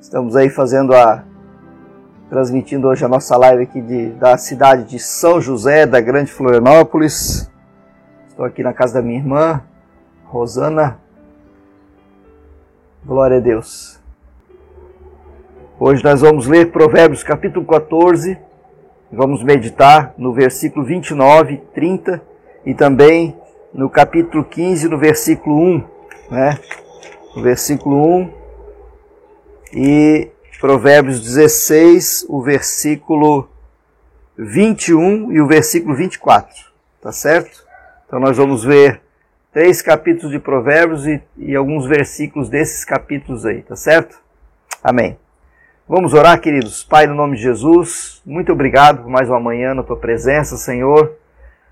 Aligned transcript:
Estamos 0.00 0.34
aí 0.34 0.48
fazendo 0.48 0.94
a 0.94 1.24
transmitindo 2.30 2.88
hoje 2.88 3.04
a 3.04 3.08
nossa 3.08 3.36
live 3.36 3.64
aqui 3.64 3.80
de, 3.80 4.10
da 4.10 4.38
cidade 4.38 4.84
de 4.84 4.98
São 4.98 5.40
José 5.40 5.84
da 5.84 6.00
Grande 6.00 6.32
Florianópolis. 6.32 7.50
Estou 8.28 8.44
aqui 8.44 8.62
na 8.62 8.72
casa 8.72 8.94
da 8.94 9.02
minha 9.02 9.18
irmã, 9.18 9.62
Rosana. 10.24 10.98
Glória 13.04 13.36
a 13.36 13.40
Deus. 13.40 14.00
Hoje 15.78 16.02
nós 16.02 16.22
vamos 16.22 16.46
ler 16.46 16.70
Provérbios 16.72 17.22
capítulo 17.22 17.66
14, 17.66 18.38
vamos 19.12 19.42
meditar 19.42 20.14
no 20.16 20.32
versículo 20.32 20.84
29, 20.84 21.58
30 21.74 22.22
e 22.64 22.74
também 22.74 23.36
no 23.72 23.88
capítulo 23.88 24.44
15, 24.44 24.88
no 24.88 24.98
versículo 24.98 25.56
1, 25.56 25.84
né? 26.30 26.58
No 27.34 27.42
versículo 27.42 27.96
1 27.96 28.32
e 29.72 30.28
Provérbios 30.60 31.20
16, 31.22 32.26
o 32.28 32.42
versículo 32.42 33.48
21 34.36 35.32
e 35.32 35.40
o 35.40 35.46
versículo 35.46 35.94
24, 35.94 36.54
tá 37.00 37.12
certo? 37.12 37.64
Então 38.06 38.18
nós 38.18 38.36
vamos 38.36 38.64
ver 38.64 39.00
três 39.52 39.80
capítulos 39.80 40.32
de 40.32 40.38
Provérbios 40.38 41.06
e, 41.06 41.22
e 41.36 41.54
alguns 41.54 41.86
versículos 41.86 42.48
desses 42.48 42.84
capítulos 42.84 43.46
aí, 43.46 43.62
tá 43.62 43.76
certo? 43.76 44.18
Amém. 44.82 45.16
Vamos 45.88 46.14
orar, 46.14 46.40
queridos. 46.40 46.84
Pai, 46.84 47.06
no 47.06 47.14
nome 47.14 47.36
de 47.36 47.42
Jesus, 47.42 48.22
muito 48.24 48.52
obrigado 48.52 49.02
por 49.02 49.10
mais 49.10 49.28
uma 49.28 49.40
manhã 49.40 49.74
na 49.74 49.82
tua 49.82 49.96
presença, 49.96 50.56
Senhor. 50.56 51.19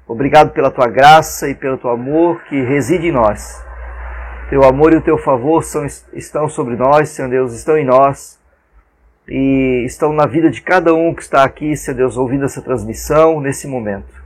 Obrigado 0.08 0.52
pela 0.52 0.70
tua 0.70 0.88
graça 0.88 1.50
e 1.50 1.54
pelo 1.54 1.76
teu 1.76 1.90
amor 1.90 2.42
que 2.44 2.62
reside 2.62 3.08
em 3.08 3.12
nós. 3.12 3.62
Teu 4.48 4.64
amor 4.64 4.94
e 4.94 4.96
o 4.96 5.02
teu 5.02 5.18
favor 5.18 5.62
são, 5.62 5.84
estão 6.14 6.48
sobre 6.48 6.76
nós, 6.76 7.10
Senhor 7.10 7.28
Deus, 7.28 7.52
estão 7.52 7.76
em 7.76 7.84
nós 7.84 8.40
e 9.28 9.84
estão 9.84 10.10
na 10.14 10.24
vida 10.24 10.50
de 10.50 10.62
cada 10.62 10.94
um 10.94 11.14
que 11.14 11.20
está 11.20 11.44
aqui, 11.44 11.76
Senhor 11.76 11.94
Deus, 11.94 12.16
ouvindo 12.16 12.46
essa 12.46 12.62
transmissão 12.62 13.38
nesse 13.38 13.68
momento. 13.68 14.24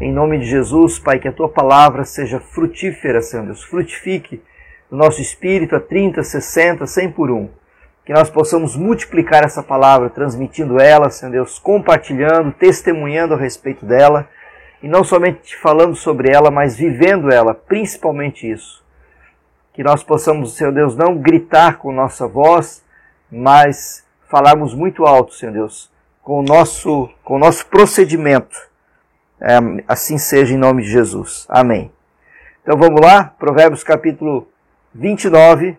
Em 0.00 0.10
nome 0.10 0.38
de 0.38 0.46
Jesus, 0.46 0.98
Pai, 0.98 1.18
que 1.18 1.28
a 1.28 1.32
tua 1.32 1.50
palavra 1.50 2.06
seja 2.06 2.40
frutífera, 2.40 3.20
Senhor 3.20 3.44
Deus, 3.44 3.62
frutifique 3.62 4.42
no 4.90 4.96
nosso 4.96 5.20
espírito 5.20 5.76
a 5.76 5.80
30, 5.80 6.22
60, 6.22 6.86
100 6.86 7.12
por 7.12 7.30
um 7.30 7.50
que 8.04 8.12
nós 8.12 8.28
possamos 8.28 8.76
multiplicar 8.76 9.44
essa 9.44 9.62
palavra, 9.62 10.10
transmitindo 10.10 10.78
ela, 10.78 11.08
Senhor 11.08 11.32
Deus, 11.32 11.58
compartilhando, 11.58 12.52
testemunhando 12.52 13.32
a 13.32 13.38
respeito 13.38 13.86
dela, 13.86 14.28
e 14.84 14.88
não 14.88 15.02
somente 15.02 15.56
falando 15.56 15.96
sobre 15.96 16.30
ela, 16.30 16.50
mas 16.50 16.76
vivendo 16.76 17.32
ela, 17.32 17.54
principalmente 17.54 18.50
isso. 18.50 18.84
Que 19.72 19.82
nós 19.82 20.04
possamos, 20.04 20.56
Senhor 20.56 20.74
Deus, 20.74 20.94
não 20.94 21.16
gritar 21.16 21.78
com 21.78 21.90
nossa 21.90 22.28
voz, 22.28 22.84
mas 23.32 24.04
falarmos 24.28 24.74
muito 24.74 25.06
alto, 25.06 25.32
Senhor 25.32 25.52
Deus, 25.52 25.90
com 26.22 26.40
o 26.40 26.42
nosso, 26.42 27.08
com 27.24 27.36
o 27.36 27.38
nosso 27.38 27.64
procedimento. 27.68 28.54
É, 29.40 29.54
assim 29.88 30.18
seja 30.18 30.52
em 30.52 30.58
nome 30.58 30.82
de 30.82 30.90
Jesus. 30.90 31.46
Amém. 31.48 31.90
Então 32.62 32.76
vamos 32.76 33.00
lá, 33.00 33.32
Provérbios 33.38 33.82
capítulo 33.82 34.46
29, 34.94 35.78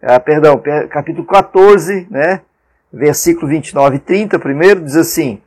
ah, 0.00 0.20
perdão, 0.20 0.62
capítulo 0.88 1.26
14, 1.26 2.06
né, 2.08 2.42
versículo 2.92 3.48
29 3.48 3.96
e 3.96 3.98
30, 3.98 4.38
primeiro, 4.38 4.84
diz 4.84 4.94
assim: 4.94 5.42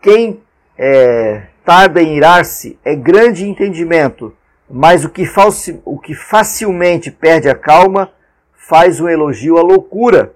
Quem 0.00 0.40
é, 0.78 1.48
tarda 1.66 2.00
em 2.00 2.16
irar-se 2.16 2.78
é 2.84 2.94
grande 2.94 3.44
entendimento, 3.44 4.32
mas 4.70 5.04
o 5.04 5.10
que, 5.10 5.26
falsi, 5.26 5.80
o 5.84 5.98
que 5.98 6.14
facilmente 6.14 7.10
perde 7.10 7.48
a 7.48 7.56
calma 7.56 8.12
faz 8.54 9.00
um 9.00 9.08
elogio 9.08 9.58
à 9.58 9.62
loucura. 9.62 10.32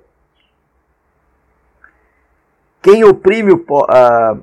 Quem 2.82 3.04
oprime 3.04 3.52
o, 3.52 3.56
uh, 3.56 4.42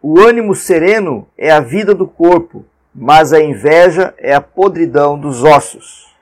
o 0.00 0.20
ânimo 0.20 0.54
sereno 0.54 1.26
é 1.36 1.50
a 1.50 1.58
vida 1.58 1.92
do 1.92 2.06
corpo, 2.06 2.64
mas 2.94 3.32
a 3.32 3.40
inveja 3.40 4.14
é 4.16 4.32
a 4.32 4.40
podridão 4.40 5.18
dos 5.18 5.42
ossos. 5.42 6.14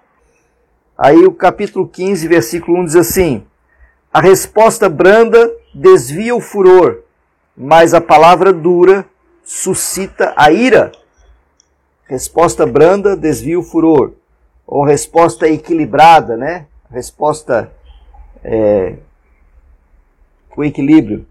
Aí 0.96 1.26
o 1.26 1.32
capítulo 1.32 1.86
15, 1.86 2.26
versículo 2.26 2.78
1 2.78 2.84
diz 2.86 2.96
assim: 2.96 3.44
A 4.10 4.20
resposta 4.22 4.88
branda 4.88 5.50
desvia 5.74 6.34
o 6.34 6.40
furor, 6.40 7.00
mas 7.54 7.92
a 7.92 8.00
palavra 8.00 8.50
dura 8.50 9.04
suscita 9.46 10.34
a 10.36 10.50
ira. 10.50 10.90
Resposta 12.08 12.66
branda 12.66 13.16
desvia 13.16 13.58
o 13.58 13.62
furor, 13.62 14.12
ou 14.66 14.84
resposta 14.84 15.48
equilibrada, 15.48 16.36
né? 16.36 16.66
Resposta 16.90 17.72
é, 18.44 18.96
com 20.50 20.64
equilíbrio. 20.64 21.26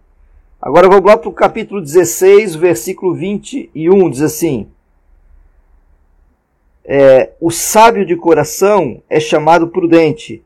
Agora 0.61 0.87
vamos 0.87 1.05
lá 1.05 1.17
para 1.17 1.29
o 1.29 1.33
capítulo 1.33 1.81
16, 1.81 2.55
versículo 2.55 3.13
21, 3.13 4.09
diz 4.09 4.21
assim: 4.21 4.69
é, 6.85 7.31
o 7.41 7.51
sábio 7.51 8.05
de 8.05 8.15
coração 8.15 9.01
é 9.09 9.19
chamado 9.19 9.67
prudente, 9.67 10.43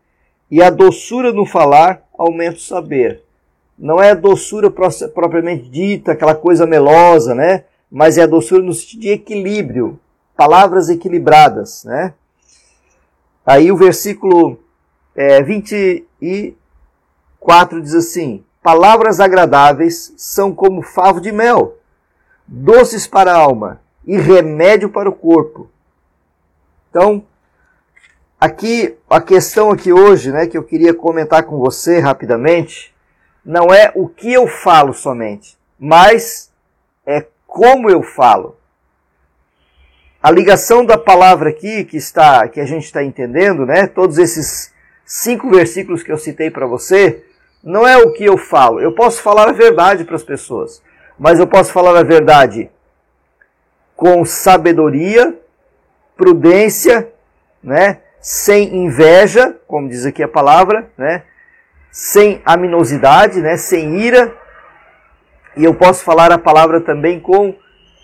e 0.50 0.62
a 0.62 0.70
doçura 0.70 1.32
no 1.32 1.46
falar 1.46 2.04
aumenta 2.18 2.58
o 2.58 2.62
saber. 2.62 3.24
Não 3.80 4.02
é 4.02 4.12
a 4.12 4.16
doçura 4.16 4.70
propriamente 4.70 5.70
dita, 5.70 6.12
aquela 6.12 6.36
coisa 6.36 6.68
melosa, 6.68 7.34
né? 7.34 7.64
Mas 7.90 8.18
é 8.18 8.24
a 8.24 8.28
doçura 8.28 8.62
no 8.62 8.74
sentido 8.74 9.02
de 9.02 9.10
equilíbrio, 9.10 10.00
palavras 10.36 10.90
equilibradas, 10.90 11.86
né? 11.86 12.14
Aí 13.46 13.72
o 13.72 13.78
versículo 13.78 14.60
é, 15.16 15.42
24 15.42 17.82
diz 17.82 17.96
assim: 17.96 18.44
Palavras 18.62 19.20
agradáveis 19.20 20.14
são 20.18 20.54
como 20.54 20.82
favo 20.82 21.22
de 21.22 21.32
mel, 21.32 21.78
doces 22.46 23.08
para 23.08 23.32
a 23.32 23.38
alma 23.38 23.80
e 24.06 24.18
remédio 24.18 24.90
para 24.90 25.10
o 25.10 25.14
corpo 25.14 25.70
então, 26.90 27.24
aqui 28.40 28.96
a 29.08 29.22
questão 29.22 29.70
aqui 29.70 29.94
hoje, 29.94 30.32
né, 30.32 30.48
que 30.48 30.58
eu 30.58 30.64
queria 30.64 30.94
comentar 30.94 31.44
com 31.44 31.60
você 31.60 32.00
rapidamente, 32.00 32.94
não 33.44 33.74
é 33.74 33.92
o 33.96 34.08
que 34.08 34.32
eu 34.32 34.48
falo 34.48 34.94
somente, 34.94 35.58
mas 35.80 36.52
é 37.06 37.26
como 37.48 37.90
eu 37.90 38.04
falo. 38.04 38.58
A 40.22 40.30
ligação 40.30 40.86
da 40.86 40.98
palavra 40.98 41.50
aqui 41.50 41.86
que 41.86 41.98
está, 41.98 42.48
que 42.48 42.60
a 42.60 42.66
gente 42.66 42.86
está 42.86 43.04
entendendo, 43.04 43.66
né, 43.66 43.88
todos 43.88 44.18
esses 44.18 44.74
cinco 45.06 45.50
versículos 45.50 46.04
que 46.04 46.12
eu 46.12 46.18
citei 46.18 46.52
para 46.52 46.68
você, 46.68 47.24
não 47.64 47.88
é 47.88 47.98
o 47.98 48.12
que 48.12 48.26
eu 48.26 48.38
falo. 48.38 48.80
Eu 48.80 48.94
posso 48.94 49.22
falar 49.22 49.50
a 49.50 49.54
verdade 49.54 50.04
para 50.04 50.16
as 50.16 50.24
pessoas, 50.24 50.82
mas 51.18 51.40
eu 51.40 51.48
posso 51.48 51.72
falar 51.72 51.98
a 51.98 52.04
verdade 52.04 52.70
com 53.96 54.24
sabedoria, 54.24 55.38
prudência, 56.16 57.12
né? 57.64 58.00
sem 58.22 58.76
inveja, 58.76 59.56
como 59.68 59.90
diz 59.90 60.06
aqui 60.06 60.22
a 60.22 60.28
palavra, 60.28 60.90
né? 60.98 61.24
Sem 61.92 62.42
aminosidade, 62.46 63.42
né? 63.42 63.58
sem 63.58 64.00
ira. 64.00 64.34
E 65.58 65.64
eu 65.64 65.74
posso 65.74 66.04
falar 66.04 66.32
a 66.32 66.38
palavra 66.38 66.82
também 66.82 67.20
com, 67.20 67.56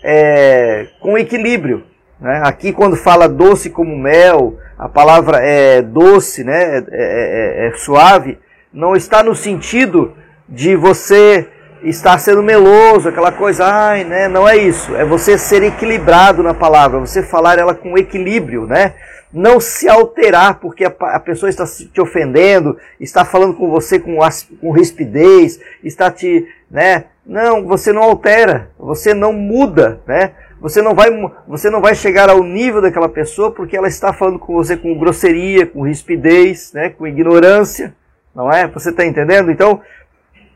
é, 0.02 0.88
com 1.00 1.16
equilíbrio. 1.16 1.84
Né? 2.20 2.42
Aqui, 2.44 2.72
quando 2.72 2.96
fala 2.96 3.28
doce 3.28 3.70
como 3.70 3.96
mel, 3.96 4.58
a 4.78 4.88
palavra 4.88 5.38
é 5.38 5.82
doce, 5.82 6.44
né? 6.44 6.78
é, 6.78 6.84
é, 6.90 7.66
é, 7.66 7.68
é 7.68 7.72
suave, 7.76 8.38
não 8.72 8.94
está 8.94 9.22
no 9.22 9.34
sentido 9.34 10.14
de 10.48 10.76
você 10.76 11.48
estar 11.82 12.18
sendo 12.18 12.42
meloso, 12.42 13.08
aquela 13.08 13.32
coisa, 13.32 13.64
ai, 13.64 14.04
né? 14.04 14.28
Não 14.28 14.48
é 14.48 14.56
isso. 14.56 14.94
É 14.96 15.04
você 15.04 15.38
ser 15.38 15.62
equilibrado 15.62 16.42
na 16.42 16.54
palavra, 16.54 16.98
você 16.98 17.22
falar 17.22 17.58
ela 17.58 17.74
com 17.74 17.96
equilíbrio, 17.96 18.66
né? 18.66 18.94
Não 19.36 19.60
se 19.60 19.86
alterar 19.86 20.60
porque 20.60 20.82
a, 20.82 20.88
a 20.88 21.20
pessoa 21.20 21.50
está 21.50 21.66
te 21.66 22.00
ofendendo, 22.00 22.78
está 22.98 23.22
falando 23.22 23.52
com 23.52 23.68
você 23.68 24.00
com, 24.00 24.16
com 24.58 24.70
rispidez, 24.70 25.60
está 25.84 26.10
te, 26.10 26.48
né? 26.70 27.04
Não, 27.26 27.66
você 27.66 27.92
não 27.92 28.02
altera, 28.02 28.70
você 28.78 29.12
não 29.12 29.34
muda, 29.34 30.00
né? 30.06 30.32
Você 30.58 30.80
não 30.80 30.94
vai, 30.94 31.10
você 31.46 31.68
não 31.68 31.82
vai 31.82 31.94
chegar 31.94 32.30
ao 32.30 32.42
nível 32.42 32.80
daquela 32.80 33.10
pessoa 33.10 33.50
porque 33.50 33.76
ela 33.76 33.88
está 33.88 34.10
falando 34.10 34.38
com 34.38 34.54
você 34.54 34.74
com 34.74 34.98
grosseria, 34.98 35.66
com 35.66 35.82
rispidez, 35.82 36.72
né? 36.72 36.88
Com 36.88 37.06
ignorância, 37.06 37.94
não 38.34 38.50
é? 38.50 38.66
Você 38.68 38.88
está 38.88 39.04
entendendo? 39.04 39.50
Então, 39.50 39.82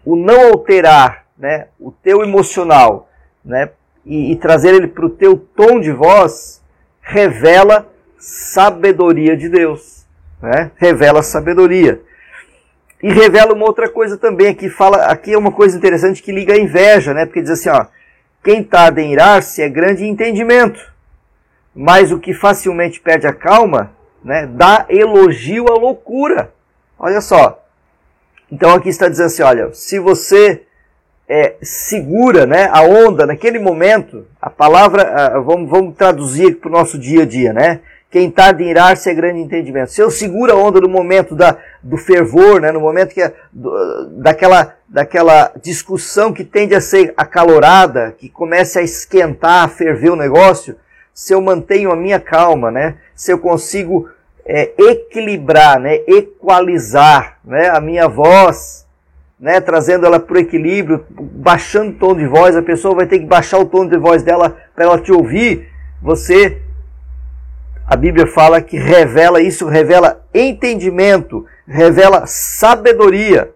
o 0.07 0.17
não 0.17 0.53
alterar 0.53 1.27
né, 1.39 1.67
o 1.79 1.93
teu 1.93 2.23
emocional 2.23 3.11
né, 3.45 3.69
e, 4.07 4.33
e 4.33 4.37
trazer 4.37 4.75
ele 4.75 4.89
para 4.89 5.05
o 5.05 5.11
teu 5.11 5.37
tom 5.37 5.79
de 5.79 5.93
voz 5.93 6.63
revela 7.03 7.90
sabedoria 8.21 9.37
de 9.37 9.49
Deus. 9.49 10.07
Né? 10.41 10.71
Revela 10.77 11.23
sabedoria. 11.23 12.01
E 13.03 13.11
revela 13.11 13.55
uma 13.55 13.65
outra 13.65 13.89
coisa 13.89 14.19
também, 14.19 14.49
aqui 14.49 14.69
fala, 14.69 15.07
aqui 15.07 15.33
é 15.33 15.39
uma 15.39 15.51
coisa 15.51 15.77
interessante 15.77 16.23
que 16.23 16.31
liga 16.31 16.53
a 16.53 16.59
inveja, 16.59 17.15
né? 17.15 17.25
Porque 17.25 17.41
diz 17.41 17.51
assim, 17.51 17.71
ó, 17.71 17.87
quem 18.45 18.63
tarda 18.63 19.01
em 19.01 19.13
irar-se 19.13 19.63
é 19.63 19.69
grande 19.71 20.05
em 20.05 20.11
entendimento, 20.11 20.81
mas 21.75 22.13
o 22.13 22.19
que 22.19 22.35
facilmente 22.35 23.01
perde 23.01 23.27
a 23.27 23.33
calma, 23.33 23.93
né, 24.23 24.47
dá 24.47 24.85
elogio 24.91 25.67
à 25.71 25.79
loucura. 25.79 26.53
Olha 26.99 27.23
só. 27.23 27.65
Então 28.53 28.75
aqui 28.75 28.91
está 28.91 29.09
dizendo 29.09 29.27
assim, 29.27 29.43
olha, 29.43 29.73
se 29.73 29.99
você 29.99 30.63
é, 31.27 31.55
segura 31.63 32.45
né, 32.45 32.69
a 32.71 32.83
onda 32.83 33.25
naquele 33.25 33.59
momento, 33.59 34.27
a 34.43 34.51
palavra, 34.51 35.41
vamos, 35.41 35.71
vamos 35.71 35.97
traduzir 35.97 36.57
para 36.57 36.69
o 36.69 36.73
nosso 36.73 36.99
dia 36.99 37.23
a 37.23 37.27
dia, 37.27 37.55
né? 37.55 37.81
Quem 38.11 38.29
tarda 38.29 38.61
em 38.61 38.71
irar-se 38.71 39.09
é 39.09 39.15
grande 39.15 39.39
entendimento. 39.39 39.93
Se 39.93 40.03
eu 40.03 40.11
seguro 40.11 40.53
a 40.53 40.57
onda 40.57 40.81
no 40.81 40.89
momento 40.89 41.33
da, 41.37 41.57
do 41.81 41.97
fervor, 41.97 42.61
né, 42.61 42.73
no 42.73 42.81
momento 42.81 43.15
que 43.15 43.23
é, 43.23 43.33
do, 43.53 44.09
daquela, 44.21 44.75
daquela 44.89 45.53
discussão 45.63 46.33
que 46.33 46.43
tende 46.45 46.75
a 46.75 46.81
ser 46.81 47.15
acalorada, 47.17 48.13
que 48.19 48.29
começa 48.29 48.81
a 48.81 48.83
esquentar, 48.83 49.65
a 49.65 49.69
ferver 49.69 50.11
o 50.11 50.17
negócio, 50.17 50.75
se 51.15 51.33
eu 51.33 51.41
mantenho 51.41 51.93
a 51.93 51.97
minha 51.97 52.19
calma, 52.19 52.69
né, 52.69 52.97
se 53.15 53.33
eu 53.33 53.39
consigo 53.39 54.09
é, 54.45 54.73
equilibrar, 54.77 55.79
né, 55.79 56.01
equalizar 56.09 57.39
né, 57.45 57.69
a 57.69 57.81
minha 57.81 58.09
voz, 58.09 58.89
né, 59.39 59.61
trazendo 59.61 60.05
ela 60.05 60.19
para 60.19 60.35
o 60.35 60.41
equilíbrio, 60.41 61.07
baixando 61.09 61.93
o 61.93 61.95
tom 61.95 62.17
de 62.17 62.27
voz, 62.27 62.57
a 62.57 62.63
pessoa 62.63 62.93
vai 62.93 63.07
ter 63.07 63.21
que 63.21 63.27
baixar 63.27 63.59
o 63.59 63.67
tom 63.67 63.87
de 63.87 63.97
voz 63.97 64.25
dela 64.25 64.57
para 64.75 64.85
ela 64.85 64.99
te 64.99 65.13
ouvir, 65.13 65.69
você 66.03 66.61
a 67.91 67.97
Bíblia 67.97 68.25
fala 68.25 68.63
que 68.63 68.79
revela 68.79 69.43
isso, 69.43 69.67
revela 69.67 70.25
entendimento, 70.33 71.45
revela 71.67 72.25
sabedoria, 72.25 73.51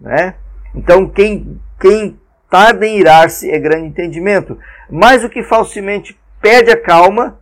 né? 0.00 0.34
Então 0.74 1.08
quem 1.08 1.60
quem 1.78 2.18
tarda 2.50 2.84
em 2.84 2.98
irar-se 2.98 3.48
é 3.48 3.56
grande 3.60 3.86
entendimento, 3.86 4.58
mas 4.90 5.22
o 5.22 5.28
que 5.28 5.44
falsamente 5.44 6.18
perde 6.42 6.72
a 6.72 6.76
calma, 6.76 7.38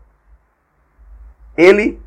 ele 1.56 1.98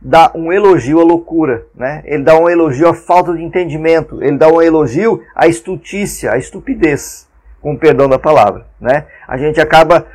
dá 0.00 0.32
um 0.34 0.50
elogio 0.50 0.98
à 0.98 1.04
loucura, 1.04 1.66
né? 1.74 2.02
Ele 2.06 2.22
dá 2.22 2.34
um 2.34 2.48
elogio 2.48 2.88
à 2.88 2.94
falta 2.94 3.34
de 3.34 3.42
entendimento, 3.42 4.22
ele 4.22 4.38
dá 4.38 4.48
um 4.48 4.62
elogio 4.62 5.22
à 5.34 5.48
estutícia, 5.48 6.32
à 6.32 6.38
estupidez, 6.38 7.28
com 7.60 7.74
o 7.74 7.78
perdão 7.78 8.08
da 8.08 8.18
palavra, 8.18 8.66
né? 8.80 9.06
A 9.28 9.36
gente 9.36 9.60
acaba 9.60 10.06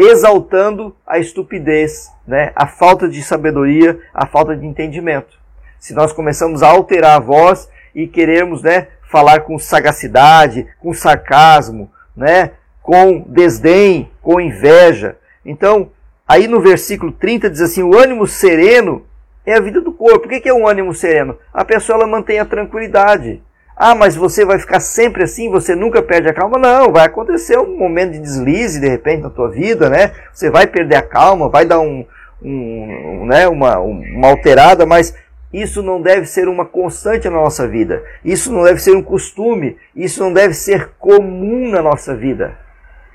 exaltando 0.00 0.94
a 1.06 1.18
estupidez, 1.18 2.10
né, 2.26 2.52
a 2.54 2.66
falta 2.66 3.08
de 3.08 3.22
sabedoria, 3.22 3.98
a 4.14 4.26
falta 4.26 4.56
de 4.56 4.66
entendimento. 4.66 5.38
Se 5.78 5.94
nós 5.94 6.12
começamos 6.12 6.62
a 6.62 6.68
alterar 6.68 7.16
a 7.16 7.20
voz 7.20 7.68
e 7.94 8.06
queremos 8.06 8.62
né, 8.62 8.88
falar 9.10 9.40
com 9.40 9.58
sagacidade, 9.58 10.66
com 10.78 10.92
sarcasmo, 10.92 11.90
né, 12.16 12.52
com 12.82 13.20
desdém, 13.20 14.10
com 14.22 14.40
inveja. 14.40 15.16
Então, 15.44 15.90
aí 16.26 16.46
no 16.46 16.60
versículo 16.60 17.12
30 17.12 17.50
diz 17.50 17.60
assim: 17.60 17.82
o 17.82 17.96
ânimo 17.96 18.26
sereno 18.26 19.06
é 19.44 19.54
a 19.54 19.60
vida 19.60 19.80
do 19.80 19.92
corpo. 19.92 20.26
O 20.26 20.28
que 20.28 20.48
é 20.48 20.54
um 20.54 20.66
ânimo 20.66 20.94
sereno? 20.94 21.38
A 21.52 21.64
pessoa 21.64 21.96
ela 21.96 22.06
mantém 22.06 22.38
a 22.38 22.44
tranquilidade. 22.44 23.42
Ah, 23.82 23.94
mas 23.94 24.14
você 24.14 24.44
vai 24.44 24.58
ficar 24.58 24.78
sempre 24.78 25.22
assim, 25.22 25.48
você 25.48 25.74
nunca 25.74 26.02
perde 26.02 26.28
a 26.28 26.34
calma? 26.34 26.58
Não, 26.58 26.92
vai 26.92 27.06
acontecer 27.06 27.58
um 27.58 27.78
momento 27.78 28.12
de 28.12 28.18
deslize 28.18 28.78
de 28.78 28.86
repente 28.86 29.22
na 29.22 29.30
tua 29.30 29.48
vida, 29.48 29.88
né? 29.88 30.12
Você 30.34 30.50
vai 30.50 30.66
perder 30.66 30.96
a 30.96 31.02
calma, 31.02 31.48
vai 31.48 31.64
dar 31.64 31.80
um, 31.80 32.04
um, 32.42 33.24
né, 33.24 33.48
uma, 33.48 33.78
uma 33.78 34.28
alterada, 34.28 34.84
mas 34.84 35.14
isso 35.50 35.82
não 35.82 36.02
deve 36.02 36.26
ser 36.26 36.46
uma 36.46 36.66
constante 36.66 37.26
na 37.26 37.36
nossa 37.36 37.66
vida. 37.66 38.04
Isso 38.22 38.52
não 38.52 38.64
deve 38.64 38.82
ser 38.82 38.94
um 38.94 39.02
costume. 39.02 39.78
Isso 39.96 40.22
não 40.22 40.30
deve 40.30 40.52
ser 40.52 40.90
comum 40.98 41.70
na 41.70 41.80
nossa 41.80 42.14
vida. 42.14 42.58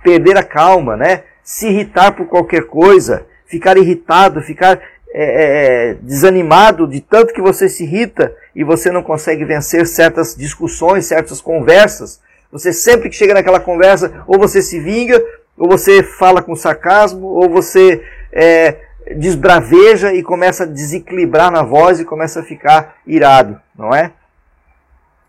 Perder 0.04 0.36
a 0.36 0.44
calma, 0.44 0.98
né? 0.98 1.26
Se 1.44 1.68
irritar 1.68 2.14
por 2.14 2.26
qualquer 2.26 2.64
coisa, 2.64 3.28
ficar 3.46 3.78
irritado, 3.78 4.42
ficar 4.42 4.82
é, 5.18 5.24
é, 5.24 5.92
é, 5.92 5.94
desanimado 6.02 6.86
de 6.86 7.00
tanto 7.00 7.34
que 7.34 7.42
você 7.42 7.70
se 7.70 7.86
irrita 7.86 8.36
e 8.54 8.66
você 8.66 8.92
não 8.92 9.02
consegue 9.02 9.46
vencer 9.46 9.88
certas 9.88 10.36
discussões, 10.36 11.06
certas 11.06 11.40
conversas. 11.40 12.20
Você 12.52 12.74
sempre 12.74 13.08
que 13.08 13.16
chega 13.16 13.34
naquela 13.34 13.62
conversa, 13.62 14.12
ou 14.28 14.38
você 14.38 14.62
se 14.62 14.78
vinga, 14.78 15.24
ou 15.58 15.70
você 15.70 16.04
fala 16.04 16.42
com 16.42 16.54
sarcasmo, 16.54 17.28
ou 17.28 17.50
você 17.50 18.04
é, 18.30 18.76
desbraveja 19.16 20.14
e 20.14 20.22
começa 20.22 20.64
a 20.64 20.68
desequilibrar 20.68 21.50
na 21.50 21.64
voz 21.64 22.02
e 22.02 22.04
começa 22.04 22.42
a 22.42 22.44
ficar 22.44 22.98
irado, 23.08 23.58
não 23.74 23.96
é? 23.96 24.12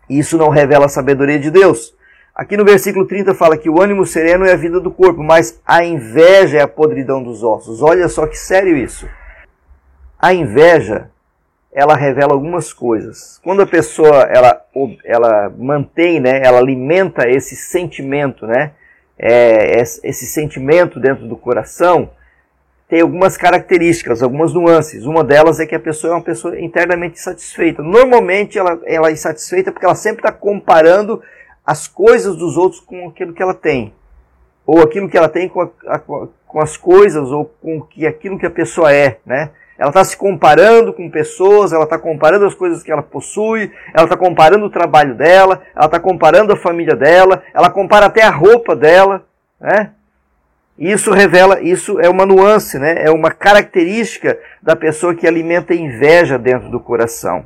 Isso 0.09 0.37
não 0.37 0.49
revela 0.49 0.87
a 0.87 0.89
sabedoria 0.89 1.39
de 1.39 1.49
Deus. 1.49 1.95
Aqui 2.35 2.57
no 2.57 2.65
versículo 2.65 3.07
30 3.07 3.33
fala 3.33 3.57
que 3.57 3.69
o 3.69 3.81
ânimo 3.81 4.05
sereno 4.05 4.45
é 4.45 4.51
a 4.51 4.57
vida 4.57 4.81
do 4.81 4.91
corpo, 4.91 5.23
mas 5.23 5.61
a 5.65 5.81
inveja 5.85 6.57
é 6.57 6.61
a 6.61 6.67
podridão 6.67 7.23
dos 7.23 7.41
ossos. 7.41 7.81
Olha 7.81 8.09
só 8.09 8.27
que 8.27 8.37
sério 8.37 8.75
isso. 8.75 9.07
A 10.19 10.33
inveja, 10.33 11.09
ela 11.71 11.95
revela 11.95 12.33
algumas 12.33 12.73
coisas. 12.73 13.39
Quando 13.43 13.61
a 13.61 13.67
pessoa 13.67 14.23
ela, 14.23 14.65
ela 15.05 15.49
mantém, 15.57 16.19
né, 16.19 16.41
ela 16.43 16.57
alimenta 16.57 17.29
esse 17.29 17.55
sentimento, 17.55 18.47
né, 18.47 18.71
é, 19.17 19.79
esse 19.79 20.25
sentimento 20.25 20.99
dentro 20.99 21.27
do 21.27 21.35
coração, 21.35 22.09
tem 22.87 23.01
algumas 23.01 23.35
características, 23.35 24.23
algumas 24.23 24.53
nuances. 24.53 25.05
Uma 25.05 25.23
delas 25.23 25.59
é 25.59 25.65
que 25.65 25.75
a 25.75 25.79
pessoa 25.79 26.13
é 26.13 26.15
uma 26.15 26.23
pessoa 26.23 26.59
internamente 26.59 27.19
insatisfeita. 27.19 27.83
Normalmente 27.83 28.57
ela, 28.57 28.79
ela 28.85 29.09
é 29.09 29.11
insatisfeita 29.11 29.71
porque 29.71 29.85
ela 29.85 29.95
sempre 29.95 30.21
está 30.21 30.31
comparando 30.31 31.21
as 31.65 31.85
coisas 31.85 32.37
dos 32.37 32.55
outros 32.55 32.79
com 32.79 33.09
aquilo 33.09 33.33
que 33.33 33.43
ela 33.43 33.53
tem. 33.53 33.93
Ou 34.65 34.81
aquilo 34.81 35.09
que 35.09 35.17
ela 35.17 35.27
tem 35.27 35.49
com, 35.49 35.61
a, 35.61 35.99
com 35.99 36.61
as 36.61 36.77
coisas, 36.77 37.29
ou 37.29 37.45
com 37.61 37.81
que, 37.81 38.07
aquilo 38.07 38.39
que 38.39 38.45
a 38.45 38.49
pessoa 38.49 38.93
é. 38.93 39.19
Né? 39.25 39.51
Ela 39.77 39.89
está 39.89 40.03
se 40.03 40.17
comparando 40.17 40.91
com 40.91 41.09
pessoas, 41.09 41.71
ela 41.71 41.83
está 41.83 41.99
comparando 41.99 42.45
as 42.45 42.55
coisas 42.55 42.81
que 42.81 42.91
ela 42.91 43.03
possui, 43.03 43.71
ela 43.93 44.05
está 44.05 44.17
comparando 44.17 44.65
o 44.65 44.71
trabalho 44.71 45.13
dela, 45.13 45.61
ela 45.75 45.85
está 45.85 45.99
comparando 45.99 46.51
a 46.51 46.57
família 46.57 46.95
dela, 46.95 47.43
ela 47.53 47.69
compara 47.69 48.07
até 48.07 48.23
a 48.23 48.31
roupa 48.31 48.75
dela, 48.75 49.23
né? 49.59 49.91
Isso 50.77 51.11
revela, 51.11 51.59
isso 51.61 51.99
é 51.99 52.07
uma 52.07 52.25
nuance, 52.25 52.77
né? 52.77 52.95
É 53.03 53.09
uma 53.09 53.31
característica 53.31 54.37
da 54.61 54.75
pessoa 54.75 55.15
que 55.15 55.27
alimenta 55.27 55.73
inveja 55.73 56.37
dentro 56.37 56.69
do 56.69 56.79
coração. 56.79 57.45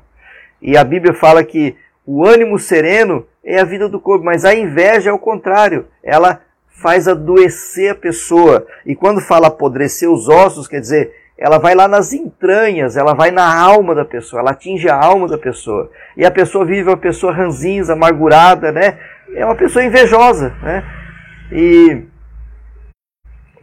E 0.61 0.77
a 0.77 0.83
Bíblia 0.83 1.13
fala 1.13 1.43
que 1.43 1.75
o 2.05 2.25
ânimo 2.25 2.59
sereno 2.59 3.25
é 3.43 3.59
a 3.59 3.63
vida 3.63 3.87
do 3.87 3.99
corpo, 3.99 4.23
mas 4.25 4.43
a 4.43 4.53
inveja 4.53 5.09
é 5.09 5.13
o 5.13 5.19
contrário. 5.19 5.87
Ela 6.03 6.41
faz 6.81 7.07
adoecer 7.07 7.91
a 7.91 7.95
pessoa. 7.95 8.65
E 8.85 8.95
quando 8.95 9.21
fala 9.21 9.47
apodrecer 9.47 10.09
os 10.09 10.27
ossos, 10.27 10.67
quer 10.67 10.81
dizer, 10.81 11.13
ela 11.41 11.57
vai 11.57 11.73
lá 11.73 11.87
nas 11.87 12.13
entranhas, 12.13 12.95
ela 12.95 13.15
vai 13.15 13.31
na 13.31 13.59
alma 13.59 13.95
da 13.95 14.05
pessoa, 14.05 14.41
ela 14.41 14.51
atinge 14.51 14.87
a 14.87 14.95
alma 14.95 15.27
da 15.27 15.39
pessoa. 15.39 15.89
E 16.15 16.23
a 16.23 16.29
pessoa 16.29 16.63
vive 16.63 16.87
uma 16.87 16.97
pessoa 16.97 17.33
ranzinza, 17.33 17.93
amargurada, 17.93 18.71
né? 18.71 18.99
É 19.33 19.43
uma 19.43 19.55
pessoa 19.55 19.83
invejosa, 19.83 20.53
né? 20.61 20.83
E, 21.51 22.03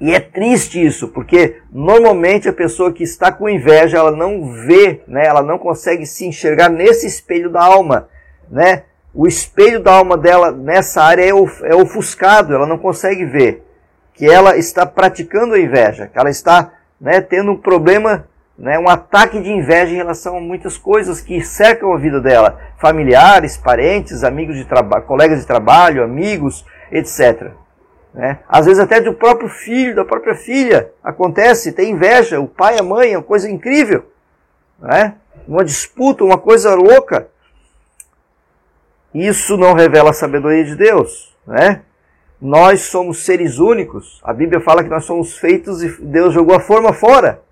e 0.01 0.13
é 0.13 0.19
triste 0.19 0.85
isso, 0.85 1.07
porque 1.07 1.59
normalmente 1.73 2.49
a 2.49 2.53
pessoa 2.53 2.93
que 2.93 3.05
está 3.05 3.31
com 3.31 3.49
inveja, 3.49 3.99
ela 3.99 4.11
não 4.11 4.51
vê, 4.51 5.01
né? 5.07 5.25
Ela 5.25 5.45
não 5.45 5.57
consegue 5.57 6.05
se 6.05 6.27
enxergar 6.27 6.69
nesse 6.69 7.07
espelho 7.07 7.49
da 7.49 7.63
alma, 7.63 8.09
né? 8.51 8.83
O 9.15 9.25
espelho 9.25 9.79
da 9.79 9.93
alma 9.93 10.17
dela 10.17 10.51
nessa 10.51 11.01
área 11.01 11.23
é, 11.23 11.31
é 11.31 11.75
ofuscado, 11.77 12.57
ela 12.57 12.67
não 12.67 12.77
consegue 12.77 13.25
ver 13.25 13.63
que 14.15 14.29
ela 14.29 14.57
está 14.57 14.85
praticando 14.85 15.55
a 15.55 15.61
inveja, 15.61 16.09
que 16.09 16.19
ela 16.19 16.29
está 16.29 16.73
né, 17.01 17.21
tendo 17.21 17.53
um 17.53 17.57
problema, 17.57 18.27
né, 18.57 18.79
um 18.79 18.89
ataque 18.89 19.41
de 19.41 19.51
inveja 19.51 19.93
em 19.93 19.97
relação 19.97 20.37
a 20.37 20.41
muitas 20.41 20.77
coisas 20.77 21.21
que 21.21 21.41
cercam 21.43 21.93
a 21.93 21.99
vida 21.99 22.21
dela, 22.21 22.59
familiares, 22.79 23.57
parentes, 23.57 24.25
amigos 24.25 24.57
de 24.57 24.65
trabalho, 24.65 25.05
colegas 25.05 25.41
de 25.41 25.47
trabalho, 25.47 26.03
amigos, 26.03 26.65
etc. 26.91 27.53
Né? 28.13 28.39
Às 28.49 28.67
vezes 28.67 28.83
até 28.83 29.01
do 29.01 29.15
próprio 29.15 29.49
filho, 29.49 29.95
da 29.95 30.05
própria 30.05 30.35
filha, 30.35 30.91
acontece, 31.03 31.73
tem 31.73 31.93
inveja, 31.93 32.41
o 32.41 32.49
pai, 32.49 32.79
a 32.79 32.83
mãe, 32.83 33.13
é 33.13 33.19
uma 33.19 33.23
coisa 33.23 33.49
incrível, 33.49 34.11
né? 34.79 35.15
uma 35.47 35.65
disputa, 35.65 36.25
uma 36.25 36.39
coisa 36.39 36.75
louca. 36.75 37.29
Isso 39.15 39.57
não 39.57 39.73
revela 39.73 40.11
a 40.11 40.15
sabedoria 40.15 40.65
de 40.65 40.77
Deus, 40.77 41.35
né? 41.47 41.83
Nós 42.41 42.83
somos 42.83 43.25
seres 43.25 43.59
únicos. 43.59 44.21
A 44.23 44.33
Bíblia 44.33 44.61
fala 44.61 44.85
que 44.85 44.91
nós 44.91 45.05
somos 45.05 45.37
feitos 45.37 45.83
e 45.83 45.89
Deus 46.03 46.33
jogou 46.33 46.55
a 46.55 46.61
forma 46.61 46.93
fora. 46.93 47.43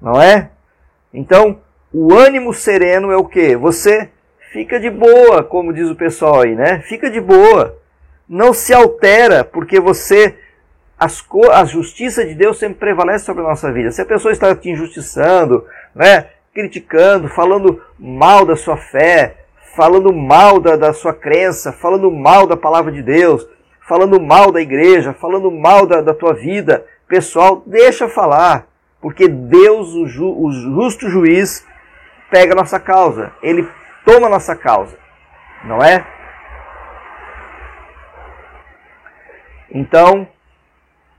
Não 0.00 0.20
é? 0.20 0.50
Então, 1.12 1.60
o 1.92 2.14
ânimo 2.14 2.52
sereno 2.52 3.10
é 3.10 3.16
o 3.16 3.24
que? 3.24 3.56
Você 3.56 4.10
fica 4.52 4.78
de 4.78 4.90
boa, 4.90 5.42
como 5.42 5.72
diz 5.72 5.88
o 5.88 5.96
pessoal 5.96 6.42
aí, 6.42 6.54
né? 6.54 6.80
Fica 6.80 7.10
de 7.10 7.20
boa. 7.20 7.78
Não 8.28 8.52
se 8.52 8.74
altera, 8.74 9.44
porque 9.44 9.80
você. 9.80 10.36
A 10.98 11.64
justiça 11.66 12.24
de 12.24 12.34
Deus 12.34 12.58
sempre 12.58 12.78
prevalece 12.78 13.26
sobre 13.26 13.42
a 13.42 13.48
nossa 13.48 13.70
vida. 13.70 13.90
Se 13.90 14.00
a 14.00 14.06
pessoa 14.06 14.32
está 14.32 14.54
te 14.54 14.70
injustiçando, 14.70 15.66
né? 15.94 16.30
criticando, 16.56 17.28
falando 17.28 17.82
mal 17.98 18.46
da 18.46 18.56
sua 18.56 18.78
fé, 18.78 19.44
falando 19.76 20.10
mal 20.10 20.58
da, 20.58 20.74
da 20.74 20.94
sua 20.94 21.12
crença, 21.12 21.70
falando 21.70 22.10
mal 22.10 22.46
da 22.46 22.56
palavra 22.56 22.90
de 22.90 23.02
Deus, 23.02 23.46
falando 23.86 24.20
mal 24.20 24.50
da 24.50 24.60
igreja, 24.60 25.12
falando 25.12 25.50
mal 25.50 25.86
da, 25.86 26.00
da 26.00 26.12
tua 26.12 26.34
vida 26.34 26.84
pessoal, 27.08 27.62
deixa 27.64 28.08
falar. 28.08 28.66
Porque 29.00 29.28
Deus, 29.28 29.94
o, 29.94 30.06
ju, 30.06 30.26
o 30.26 30.50
justo 30.50 31.08
juiz, 31.08 31.64
pega 32.30 32.52
a 32.52 32.56
nossa 32.56 32.80
causa. 32.80 33.32
Ele 33.42 33.68
toma 34.04 34.26
a 34.26 34.30
nossa 34.30 34.56
causa. 34.56 34.96
Não 35.64 35.82
é? 35.82 36.04
Então, 39.70 40.26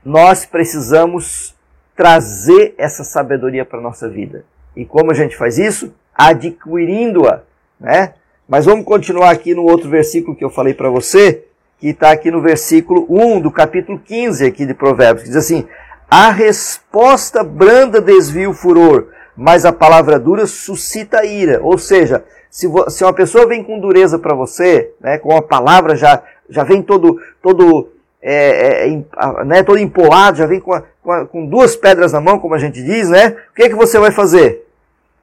nós 0.04 0.44
precisamos 0.44 1.56
trazer 1.96 2.74
essa 2.76 3.04
sabedoria 3.04 3.64
para 3.64 3.78
a 3.78 3.82
nossa 3.82 4.08
vida. 4.08 4.44
E 4.76 4.84
como 4.84 5.10
a 5.10 5.14
gente 5.14 5.36
faz 5.36 5.58
isso? 5.58 5.94
Adquirindo-a, 6.14 7.42
né? 7.80 8.14
Mas 8.48 8.64
vamos 8.64 8.84
continuar 8.84 9.30
aqui 9.30 9.54
no 9.54 9.64
outro 9.64 9.88
versículo 9.88 10.36
que 10.36 10.44
eu 10.44 10.50
falei 10.50 10.74
para 10.74 10.88
você, 10.88 11.47
que 11.78 11.88
está 11.88 12.10
aqui 12.10 12.30
no 12.30 12.40
versículo 12.40 13.06
1 13.08 13.40
do 13.40 13.50
capítulo 13.50 13.98
15 13.98 14.44
aqui 14.44 14.66
de 14.66 14.74
Provérbios, 14.74 15.22
que 15.22 15.28
diz 15.28 15.36
assim, 15.36 15.66
a 16.10 16.30
resposta 16.30 17.44
branda 17.44 18.00
desvia 18.00 18.48
o 18.48 18.54
furor, 18.54 19.08
mas 19.36 19.64
a 19.64 19.72
palavra 19.72 20.18
dura 20.18 20.46
suscita 20.46 21.24
ira. 21.24 21.60
Ou 21.62 21.78
seja, 21.78 22.24
se, 22.50 22.66
se 22.88 23.04
uma 23.04 23.12
pessoa 23.12 23.46
vem 23.46 23.62
com 23.62 23.78
dureza 23.78 24.18
para 24.18 24.34
você, 24.34 24.92
né, 25.00 25.18
com 25.18 25.36
a 25.36 25.42
palavra 25.42 25.94
já, 25.94 26.22
já 26.48 26.64
vem 26.64 26.82
todo, 26.82 27.20
todo, 27.42 27.92
é, 28.20 28.88
é, 28.88 29.44
né, 29.44 29.62
todo 29.62 29.78
empolado, 29.78 30.38
já 30.38 30.46
vem 30.46 30.60
com, 30.60 30.72
a, 30.72 30.82
com, 31.02 31.12
a, 31.12 31.26
com, 31.26 31.46
duas 31.46 31.76
pedras 31.76 32.12
na 32.12 32.20
mão, 32.20 32.38
como 32.38 32.54
a 32.54 32.58
gente 32.58 32.82
diz, 32.82 33.08
né? 33.08 33.36
O 33.50 33.54
que, 33.54 33.62
é 33.64 33.68
que 33.68 33.74
você 33.74 33.98
vai 33.98 34.10
fazer? 34.10 34.66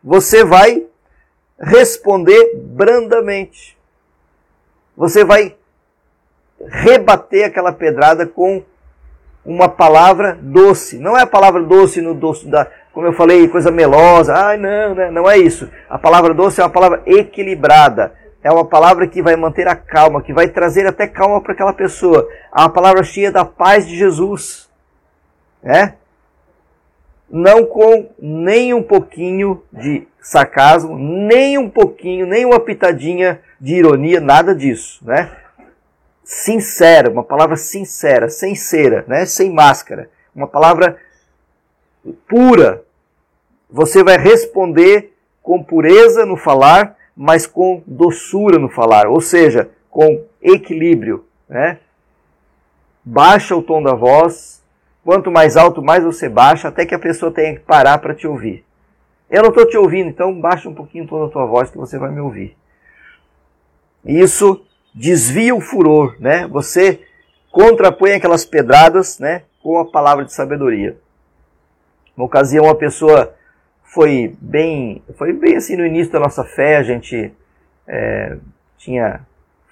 Você 0.04 0.44
vai 0.44 0.84
responder 1.60 2.56
brandamente. 2.56 3.76
Você 4.96 5.26
vai 5.26 5.56
rebater 6.70 7.46
aquela 7.46 7.72
pedrada 7.72 8.26
com 8.26 8.64
uma 9.46 9.70
palavra 9.70 10.38
doce. 10.42 10.98
Não 10.98 11.18
é 11.18 11.22
a 11.22 11.28
palavra 11.28 11.62
doce 11.62 12.02
no 12.02 12.14
doce 12.14 12.48
da, 12.48 12.68
como 12.92 13.06
eu 13.06 13.14
falei, 13.14 13.48
coisa 13.48 13.72
melosa. 13.72 14.34
Ai, 14.34 14.58
não, 14.58 14.96
né? 14.96 15.12
não 15.12 15.30
é 15.30 15.38
isso. 15.38 15.70
A 15.90 16.00
palavra 16.00 16.34
doce 16.34 16.62
é 16.62 16.64
uma 16.64 16.70
palavra 16.70 17.04
equilibrada. 17.06 18.14
É 18.44 18.52
uma 18.52 18.66
palavra 18.66 19.08
que 19.08 19.22
vai 19.22 19.36
manter 19.36 19.68
a 19.68 19.76
calma, 19.76 20.22
que 20.22 20.32
vai 20.32 20.48
trazer 20.48 20.86
até 20.86 21.08
calma 21.08 21.42
para 21.42 21.54
aquela 21.54 21.74
pessoa. 21.74 22.28
É 22.56 22.70
palavra 22.70 23.04
cheia 23.04 23.32
da 23.32 23.44
paz 23.44 23.88
de 23.88 23.98
Jesus. 23.98 24.70
É? 25.64 25.94
Não 27.30 27.66
com 27.66 28.08
nem 28.20 28.74
um 28.74 28.84
pouquinho 28.84 29.64
de 29.74 30.08
sarcasmo, 30.22 30.98
nem 30.98 31.58
um 31.58 31.70
pouquinho, 31.70 32.28
nem 32.28 32.46
uma 32.46 32.60
pitadinha 32.60 33.42
de 33.60 33.76
ironia, 33.76 34.20
nada 34.20 34.54
disso, 34.54 35.04
né? 35.04 35.32
Sincera, 36.26 37.10
uma 37.10 37.24
palavra 37.24 37.56
sincera, 37.56 38.30
sem 38.30 38.56
cera, 38.56 39.06
né? 39.08 39.26
Sem 39.26 39.54
máscara. 39.54 40.10
Uma 40.36 40.48
palavra 40.48 40.98
pura, 42.28 42.84
você 43.70 44.04
vai 44.04 44.18
responder 44.18 45.14
com 45.42 45.64
pureza 45.64 46.26
no 46.26 46.36
falar, 46.36 46.98
mas 47.16 47.46
com 47.46 47.84
doçura 47.86 48.58
no 48.58 48.70
falar, 48.70 49.08
ou 49.08 49.22
seja, 49.22 49.70
com 49.90 50.26
equilíbrio. 50.42 51.26
Né? 51.48 51.78
Baixa 53.04 53.56
o 53.56 53.62
tom 53.62 53.82
da 53.82 53.94
voz, 53.94 54.64
quanto 55.04 55.32
mais 55.32 55.56
alto, 55.56 55.84
mais 55.84 56.04
você 56.04 56.28
baixa, 56.28 56.68
até 56.68 56.86
que 56.86 56.96
a 56.96 57.00
pessoa 57.00 57.32
tenha 57.32 57.54
que 57.54 57.62
parar 57.62 58.00
para 58.00 58.16
te 58.16 58.28
ouvir. 58.28 58.66
Eu 59.30 59.44
não 59.44 59.50
estou 59.50 59.68
te 59.68 59.78
ouvindo, 59.78 60.10
então 60.10 60.40
baixa 60.40 60.68
um 60.68 60.74
pouquinho 60.74 61.06
o 61.06 61.08
tom 61.08 61.26
da 61.26 61.32
tua 61.32 61.46
voz 61.46 61.70
que 61.70 61.78
você 61.78 61.98
vai 62.00 62.12
me 62.12 62.20
ouvir. 62.20 62.58
Isso 64.04 64.66
desvia 64.96 65.54
o 65.54 65.60
furor, 65.60 66.16
né? 66.20 66.48
Você 66.48 67.02
contrapõe 67.52 68.14
aquelas 68.14 68.46
pedradas, 68.46 69.20
né, 69.20 69.44
com 69.62 69.78
a 69.78 69.86
palavra 69.86 70.24
de 70.24 70.34
sabedoria. 70.34 70.98
Uma 72.16 72.26
ocasião, 72.26 72.66
uma 72.66 72.76
pessoa 72.76 73.34
foi 73.84 74.36
bem, 74.42 75.04
foi 75.18 75.34
bem 75.34 75.58
assim 75.58 75.76
no 75.76 75.86
início 75.86 76.14
da 76.14 76.20
nossa 76.20 76.44
fé, 76.44 76.78
a 76.78 76.84
gente 76.84 77.34
é, 77.88 78.38
tinha 78.78 79.22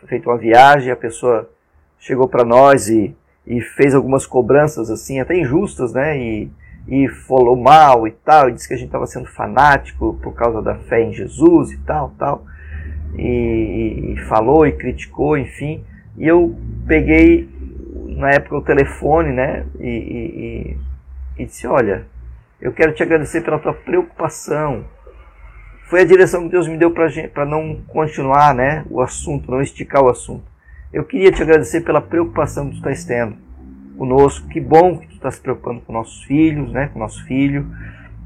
feito 0.08 0.30
uma 0.30 0.38
viagem, 0.38 0.92
a 0.92 0.96
pessoa 0.96 1.50
chegou 1.98 2.28
para 2.28 2.44
nós 2.44 2.90
e, 2.90 3.16
e 3.48 3.62
fez 3.62 3.96
algumas 3.96 4.26
cobranças 4.26 4.90
assim, 4.90 5.20
até 5.20 5.38
injustas, 5.38 5.94
né? 5.94 6.18
E, 6.18 6.52
e 6.86 7.08
falou 7.08 7.56
mal 7.56 8.06
e 8.06 8.12
tal, 8.12 8.50
e 8.50 8.54
disse 8.54 8.68
que 8.68 8.74
a 8.74 8.78
gente 8.78 8.88
estava 8.88 9.08
sendo 9.08 9.26
fanático 9.26 10.20
por 10.22 10.34
causa 10.34 10.62
da 10.62 10.76
fé 10.76 11.02
em 11.02 11.14
Jesus 11.14 11.72
e 11.72 11.78
tal, 11.80 12.14
tal. 12.18 12.46
E, 13.18 14.14
e, 14.14 14.18
falou 14.28 14.66
e 14.66 14.72
criticou, 14.72 15.38
enfim. 15.38 15.84
E 16.18 16.28
eu 16.28 16.56
peguei 16.88 17.50
na 18.18 18.32
época 18.32 18.58
o 18.58 18.62
telefone, 18.62 19.32
né? 19.32 19.66
E, 19.80 19.88
e, 19.88 20.78
e 21.38 21.46
disse, 21.46 21.68
olha, 21.68 22.06
eu 22.62 22.72
quero 22.72 22.94
te 22.94 23.04
agradecer 23.04 23.42
pela 23.42 23.60
tua 23.60 23.74
preocupação. 23.74 24.86
Foi 25.90 26.02
a 26.02 26.06
direção 26.06 26.44
que 26.44 26.50
Deus 26.50 26.68
me 26.68 26.78
deu 26.78 26.92
para 26.92 27.46
não 27.46 27.82
continuar 27.88 28.56
né, 28.56 28.86
o 28.90 29.02
assunto, 29.02 29.52
não 29.52 29.62
esticar 29.62 30.02
o 30.02 30.10
assunto. 30.10 30.46
Eu 30.92 31.04
queria 31.04 31.32
te 31.32 31.42
agradecer 31.42 31.82
pela 31.82 32.02
preocupação 32.02 32.68
que 32.68 32.76
tu 32.76 32.78
estás 32.78 33.04
tendo 33.04 33.36
conosco. 33.98 34.48
Que 34.48 34.62
bom 34.62 34.98
que 34.98 35.08
tu 35.08 35.16
estás 35.16 35.36
se 35.36 35.42
preocupando 35.42 35.82
com 35.82 35.92
nossos 35.92 36.24
filhos, 36.24 36.72
né, 36.72 36.90
com 36.94 37.00
nosso 37.00 37.24
filho. 37.26 37.68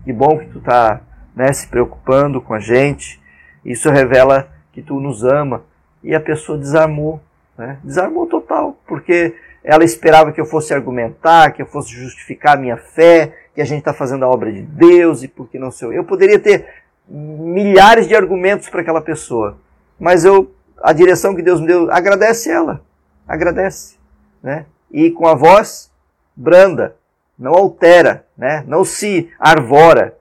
Que 0.03 0.13
bom 0.13 0.37
que 0.37 0.45
tu 0.45 0.59
está 0.59 1.01
né, 1.35 1.51
se 1.51 1.67
preocupando 1.67 2.39
com 2.39 2.53
a 2.53 2.59
gente. 2.59 3.19
Isso 3.65 3.89
revela 3.89 4.47
que 4.77 4.83
tu 4.83 4.99
nos 4.99 5.23
ama. 5.23 5.63
E 6.03 6.13
a 6.13 6.19
pessoa 6.19 6.55
desarmou, 6.55 7.19
né? 7.57 7.79
desarmou 7.83 8.27
total, 8.27 8.77
porque 8.85 9.33
ela 9.63 9.83
esperava 9.83 10.31
que 10.31 10.39
eu 10.39 10.45
fosse 10.45 10.71
argumentar, 10.71 11.49
que 11.51 11.63
eu 11.63 11.65
fosse 11.65 11.89
justificar 11.89 12.55
a 12.55 12.59
minha 12.59 12.77
fé, 12.77 13.33
que 13.55 13.61
a 13.61 13.65
gente 13.65 13.79
está 13.79 13.91
fazendo 13.91 14.23
a 14.23 14.29
obra 14.29 14.53
de 14.53 14.61
Deus 14.61 15.23
e 15.23 15.27
porque 15.27 15.57
não 15.57 15.71
sei 15.71 15.97
eu. 15.97 16.03
Poderia 16.03 16.37
ter 16.37 16.67
milhares 17.09 18.07
de 18.07 18.15
argumentos 18.15 18.69
para 18.69 18.81
aquela 18.81 19.01
pessoa, 19.01 19.57
mas 19.99 20.23
eu, 20.23 20.53
a 20.83 20.93
direção 20.93 21.35
que 21.35 21.41
Deus 21.41 21.59
me 21.59 21.65
deu, 21.65 21.91
agradece 21.91 22.51
ela, 22.51 22.79
agradece, 23.27 23.97
né? 24.43 24.67
E 24.91 25.09
com 25.09 25.27
a 25.27 25.33
voz 25.33 25.91
branda, 26.35 26.95
não 27.37 27.53
altera, 27.53 28.27
né? 28.37 28.63
Não 28.67 28.85
se 28.85 29.31
arvora. 29.39 30.15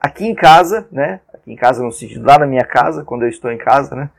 Aqui 0.00 0.26
em 0.26 0.34
casa, 0.34 0.88
né? 0.90 1.20
Em 1.48 1.56
casa 1.56 1.82
no 1.82 1.90
sentido 1.90 2.26
lá 2.26 2.38
na 2.38 2.46
minha 2.46 2.64
casa, 2.64 3.02
quando 3.02 3.22
eu 3.22 3.28
estou 3.28 3.50
em 3.50 3.58
casa, 3.58 3.96
né? 3.96 4.10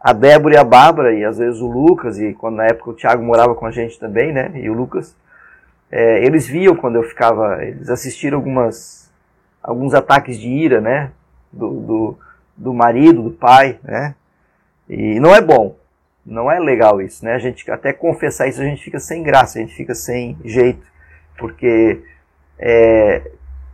A 0.00 0.12
Débora 0.12 0.54
e 0.54 0.58
a 0.58 0.64
Bárbara, 0.64 1.14
e 1.14 1.24
às 1.24 1.38
vezes 1.38 1.60
o 1.60 1.66
Lucas, 1.66 2.18
e 2.18 2.34
quando 2.34 2.56
na 2.56 2.64
época 2.64 2.90
o 2.90 2.94
Thiago 2.94 3.22
morava 3.22 3.54
com 3.54 3.64
a 3.64 3.70
gente 3.70 3.98
também, 3.98 4.32
né? 4.32 4.50
E 4.54 4.68
o 4.68 4.74
Lucas, 4.74 5.16
é, 5.96 6.24
eles 6.24 6.44
viam 6.44 6.74
quando 6.74 6.96
eu 6.96 7.04
ficava, 7.04 7.64
eles 7.64 7.88
assistiram 7.88 8.38
algumas, 8.38 9.12
alguns 9.62 9.94
ataques 9.94 10.40
de 10.40 10.48
ira, 10.48 10.80
né, 10.80 11.12
do, 11.52 11.70
do, 11.70 12.18
do 12.56 12.74
marido, 12.74 13.22
do 13.22 13.30
pai, 13.30 13.78
né, 13.80 14.16
e 14.88 15.20
não 15.20 15.32
é 15.32 15.40
bom, 15.40 15.76
não 16.26 16.50
é 16.50 16.58
legal 16.58 17.00
isso, 17.00 17.24
né, 17.24 17.34
a 17.34 17.38
gente 17.38 17.70
até 17.70 17.92
confessar 17.92 18.48
isso 18.48 18.60
a 18.60 18.64
gente 18.64 18.82
fica 18.82 18.98
sem 18.98 19.22
graça, 19.22 19.58
a 19.58 19.62
gente 19.62 19.76
fica 19.76 19.94
sem 19.94 20.36
jeito, 20.44 20.84
porque 21.38 22.02
é, 22.58 23.30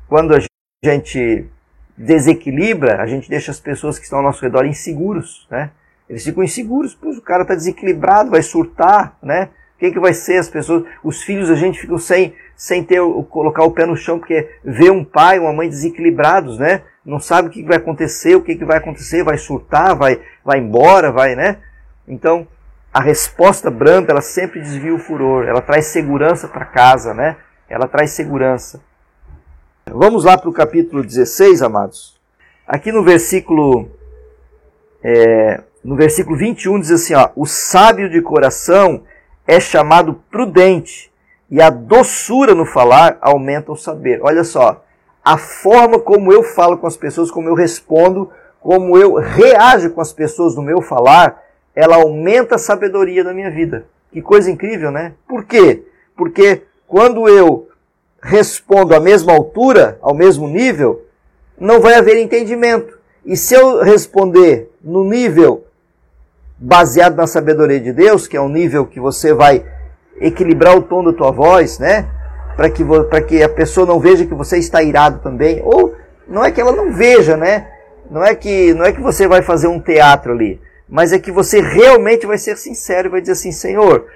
quando 0.06 0.34
a 0.34 0.38
gente 0.84 1.48
desequilibra, 1.96 3.00
a 3.00 3.06
gente 3.06 3.28
deixa 3.28 3.50
as 3.50 3.60
pessoas 3.60 3.98
que 3.98 4.04
estão 4.04 4.18
ao 4.18 4.24
nosso 4.24 4.42
redor 4.42 4.64
inseguros, 4.64 5.46
né, 5.50 5.70
eles 6.08 6.24
ficam 6.24 6.42
inseguros, 6.42 6.94
pois 6.94 7.16
o 7.16 7.22
cara 7.22 7.42
está 7.42 7.54
desequilibrado, 7.54 8.30
vai 8.30 8.42
surtar, 8.42 9.16
né, 9.22 9.48
quem 9.80 9.90
que 9.90 9.98
vai 9.98 10.12
ser 10.12 10.36
as 10.36 10.48
pessoas? 10.48 10.84
Os 11.02 11.22
filhos 11.22 11.50
a 11.50 11.54
gente 11.54 11.80
fica 11.80 11.96
sem, 11.98 12.34
sem 12.54 12.84
ter 12.84 13.00
colocar 13.30 13.64
o 13.64 13.70
pé 13.70 13.86
no 13.86 13.96
chão 13.96 14.18
porque 14.18 14.46
vê 14.62 14.90
um 14.90 15.02
pai, 15.02 15.38
uma 15.38 15.54
mãe 15.54 15.70
desequilibrados, 15.70 16.58
né? 16.58 16.82
Não 17.02 17.18
sabe 17.18 17.48
o 17.48 17.50
que 17.50 17.64
vai 17.64 17.78
acontecer, 17.78 18.34
o 18.36 18.42
que, 18.42 18.54
que 18.54 18.64
vai 18.64 18.76
acontecer, 18.76 19.24
vai 19.24 19.38
surtar, 19.38 19.96
vai, 19.96 20.20
vai 20.44 20.58
embora, 20.58 21.10
vai, 21.10 21.34
né? 21.34 21.56
Então, 22.06 22.46
a 22.92 23.00
resposta 23.00 23.70
branda, 23.70 24.12
ela 24.12 24.20
sempre 24.20 24.60
desvia 24.60 24.94
o 24.94 24.98
furor, 24.98 25.48
ela 25.48 25.62
traz 25.62 25.86
segurança 25.86 26.46
para 26.46 26.66
casa, 26.66 27.14
né? 27.14 27.36
Ela 27.66 27.88
traz 27.88 28.10
segurança. 28.10 28.82
Vamos 29.92 30.24
lá 30.24 30.38
para 30.38 30.48
o 30.48 30.52
capítulo 30.52 31.02
16, 31.02 31.62
amados. 31.62 32.16
Aqui 32.64 32.92
no 32.92 33.02
versículo 33.02 33.88
é, 35.02 35.62
no 35.82 35.96
versículo 35.96 36.36
21 36.36 36.78
diz 36.78 36.92
assim, 36.92 37.14
ó, 37.14 37.30
o 37.34 37.44
sábio 37.44 38.08
de 38.08 38.22
coração 38.22 39.02
é 39.44 39.58
chamado 39.58 40.22
prudente 40.30 41.10
e 41.50 41.60
a 41.60 41.70
doçura 41.70 42.54
no 42.54 42.64
falar 42.64 43.18
aumenta 43.20 43.72
o 43.72 43.76
saber. 43.76 44.20
Olha 44.22 44.44
só, 44.44 44.84
a 45.24 45.36
forma 45.36 45.98
como 45.98 46.32
eu 46.32 46.44
falo 46.44 46.78
com 46.78 46.86
as 46.86 46.96
pessoas, 46.96 47.28
como 47.28 47.48
eu 47.48 47.54
respondo, 47.54 48.30
como 48.60 48.96
eu 48.96 49.14
reajo 49.14 49.90
com 49.90 50.00
as 50.00 50.12
pessoas 50.12 50.54
no 50.54 50.62
meu 50.62 50.80
falar, 50.80 51.42
ela 51.74 51.96
aumenta 51.96 52.54
a 52.54 52.58
sabedoria 52.58 53.24
da 53.24 53.34
minha 53.34 53.50
vida. 53.50 53.86
Que 54.12 54.22
coisa 54.22 54.50
incrível, 54.50 54.92
né? 54.92 55.14
Por 55.26 55.44
quê? 55.44 55.82
Porque 56.16 56.62
quando 56.86 57.28
eu 57.28 57.69
respondo 58.22 58.94
à 58.94 59.00
mesma 59.00 59.32
altura, 59.32 59.98
ao 60.02 60.14
mesmo 60.14 60.48
nível, 60.48 61.04
não 61.58 61.80
vai 61.80 61.94
haver 61.94 62.16
entendimento. 62.16 62.98
E 63.24 63.36
se 63.36 63.54
eu 63.54 63.82
responder 63.82 64.70
no 64.82 65.04
nível 65.04 65.64
baseado 66.58 67.16
na 67.16 67.26
sabedoria 67.26 67.80
de 67.80 67.92
Deus, 67.92 68.26
que 68.26 68.36
é 68.36 68.40
um 68.40 68.48
nível 68.48 68.86
que 68.86 69.00
você 69.00 69.32
vai 69.32 69.64
equilibrar 70.20 70.76
o 70.76 70.82
tom 70.82 71.04
da 71.04 71.12
tua 71.12 71.30
voz, 71.30 71.78
né? 71.78 72.08
para 72.56 72.68
que, 72.68 72.84
que 73.26 73.42
a 73.42 73.48
pessoa 73.48 73.86
não 73.86 73.98
veja 73.98 74.26
que 74.26 74.34
você 74.34 74.58
está 74.58 74.82
irado 74.82 75.20
também. 75.22 75.62
Ou 75.64 75.94
não 76.28 76.44
é 76.44 76.50
que 76.50 76.60
ela 76.60 76.72
não 76.72 76.92
veja, 76.92 77.34
né? 77.34 77.68
Não 78.10 78.22
é 78.22 78.34
que, 78.34 78.74
não 78.74 78.84
é 78.84 78.92
que 78.92 79.00
você 79.00 79.26
vai 79.26 79.40
fazer 79.40 79.66
um 79.66 79.80
teatro 79.80 80.32
ali, 80.32 80.60
mas 80.86 81.12
é 81.12 81.18
que 81.18 81.30
você 81.30 81.60
realmente 81.60 82.26
vai 82.26 82.36
ser 82.36 82.58
sincero 82.58 83.08
e 83.08 83.10
vai 83.10 83.20
dizer 83.20 83.32
assim: 83.32 83.52
Senhor, 83.52 84.06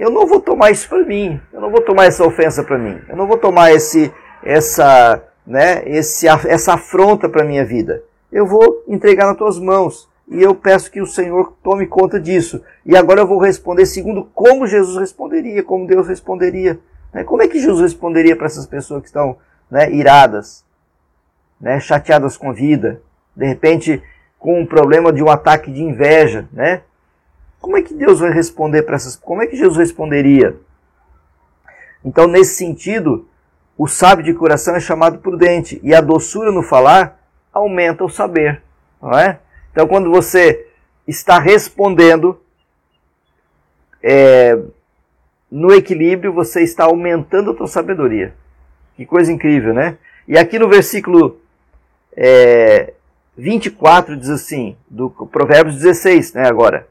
eu 0.00 0.10
não 0.10 0.26
vou 0.26 0.40
tomar 0.40 0.70
isso 0.70 0.88
para 0.88 1.04
mim, 1.04 1.38
eu 1.52 1.60
não 1.60 1.70
vou 1.70 1.82
tomar 1.82 2.06
essa 2.06 2.24
ofensa 2.24 2.64
para 2.64 2.78
mim, 2.78 2.98
eu 3.06 3.14
não 3.14 3.26
vou 3.26 3.36
tomar 3.36 3.70
esse, 3.70 4.10
essa, 4.42 5.22
né, 5.46 5.82
esse, 5.84 6.26
essa 6.26 6.72
afronta 6.72 7.28
para 7.28 7.44
minha 7.44 7.66
vida. 7.66 8.02
Eu 8.32 8.46
vou 8.46 8.82
entregar 8.88 9.26
nas 9.26 9.36
tuas 9.36 9.58
mãos 9.58 10.08
e 10.26 10.42
eu 10.42 10.54
peço 10.54 10.90
que 10.90 11.02
o 11.02 11.06
Senhor 11.06 11.54
tome 11.62 11.86
conta 11.86 12.18
disso. 12.18 12.62
E 12.86 12.96
agora 12.96 13.20
eu 13.20 13.26
vou 13.26 13.38
responder 13.38 13.84
segundo 13.84 14.24
como 14.32 14.66
Jesus 14.66 14.96
responderia, 14.96 15.62
como 15.62 15.86
Deus 15.86 16.08
responderia. 16.08 16.80
Né? 17.12 17.22
Como 17.22 17.42
é 17.42 17.48
que 17.48 17.60
Jesus 17.60 17.82
responderia 17.82 18.34
para 18.34 18.46
essas 18.46 18.66
pessoas 18.66 19.02
que 19.02 19.08
estão 19.08 19.36
né, 19.70 19.92
iradas, 19.92 20.64
né, 21.60 21.78
chateadas 21.78 22.38
com 22.38 22.48
a 22.48 22.54
vida, 22.54 23.02
de 23.36 23.44
repente 23.44 24.02
com 24.38 24.58
um 24.58 24.64
problema 24.64 25.12
de 25.12 25.22
um 25.22 25.28
ataque 25.28 25.70
de 25.70 25.82
inveja, 25.82 26.48
né? 26.50 26.80
Como 27.60 27.76
é 27.76 27.82
que 27.82 27.94
Deus 27.94 28.20
vai 28.20 28.32
responder 28.32 28.82
para 28.82 28.96
essas? 28.96 29.14
Como 29.14 29.42
é 29.42 29.46
que 29.46 29.56
Jesus 29.56 29.76
responderia? 29.78 30.56
Então, 32.04 32.26
nesse 32.26 32.54
sentido, 32.56 33.28
o 33.76 33.86
sábio 33.86 34.24
de 34.24 34.34
coração 34.34 34.74
é 34.74 34.80
chamado 34.80 35.18
prudente 35.18 35.78
e 35.82 35.94
a 35.94 36.00
doçura 36.00 36.50
no 36.50 36.62
falar 36.62 37.20
aumenta 37.52 38.04
o 38.04 38.08
saber, 38.08 38.62
não 39.00 39.12
é? 39.12 39.38
Então, 39.70 39.86
quando 39.86 40.10
você 40.10 40.66
está 41.06 41.38
respondendo 41.38 42.40
é, 44.02 44.58
no 45.50 45.72
equilíbrio, 45.72 46.32
você 46.32 46.62
está 46.62 46.84
aumentando 46.84 47.50
a 47.50 47.54
tua 47.54 47.66
sabedoria. 47.66 48.34
Que 48.96 49.04
coisa 49.04 49.32
incrível, 49.32 49.74
né? 49.74 49.98
E 50.26 50.38
aqui 50.38 50.58
no 50.58 50.68
versículo 50.68 51.40
é, 52.16 52.94
24 53.36 54.16
diz 54.16 54.30
assim, 54.30 54.76
do 54.88 55.10
Provérbios 55.10 55.76
16, 55.76 56.34
né, 56.34 56.46
agora. 56.46 56.86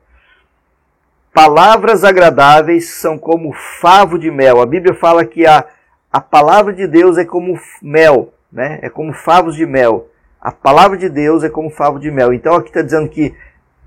Palavras 1.34 2.04
agradáveis 2.04 2.90
são 2.90 3.18
como 3.18 3.54
favo 3.82 4.18
de 4.18 4.32
mel. 4.32 4.62
A 4.62 4.66
Bíblia 4.66 4.94
fala 4.94 5.24
que 5.24 5.46
a, 5.46 5.64
a 6.12 6.20
palavra 6.20 6.74
de 6.74 6.88
Deus 6.88 7.18
é 7.18 7.26
como 7.26 7.60
mel, 7.82 8.34
né? 8.52 8.80
É 8.82 8.90
como 8.90 9.14
favos 9.14 9.56
de 9.56 9.66
mel. 9.66 10.10
A 10.42 10.52
palavra 10.52 10.98
de 10.98 11.10
Deus 11.10 11.44
é 11.44 11.50
como 11.50 11.70
favo 11.70 12.00
de 12.00 12.10
mel. 12.10 12.34
Então 12.34 12.56
aqui 12.56 12.70
está 12.70 12.82
dizendo 12.82 13.10
que 13.10 13.36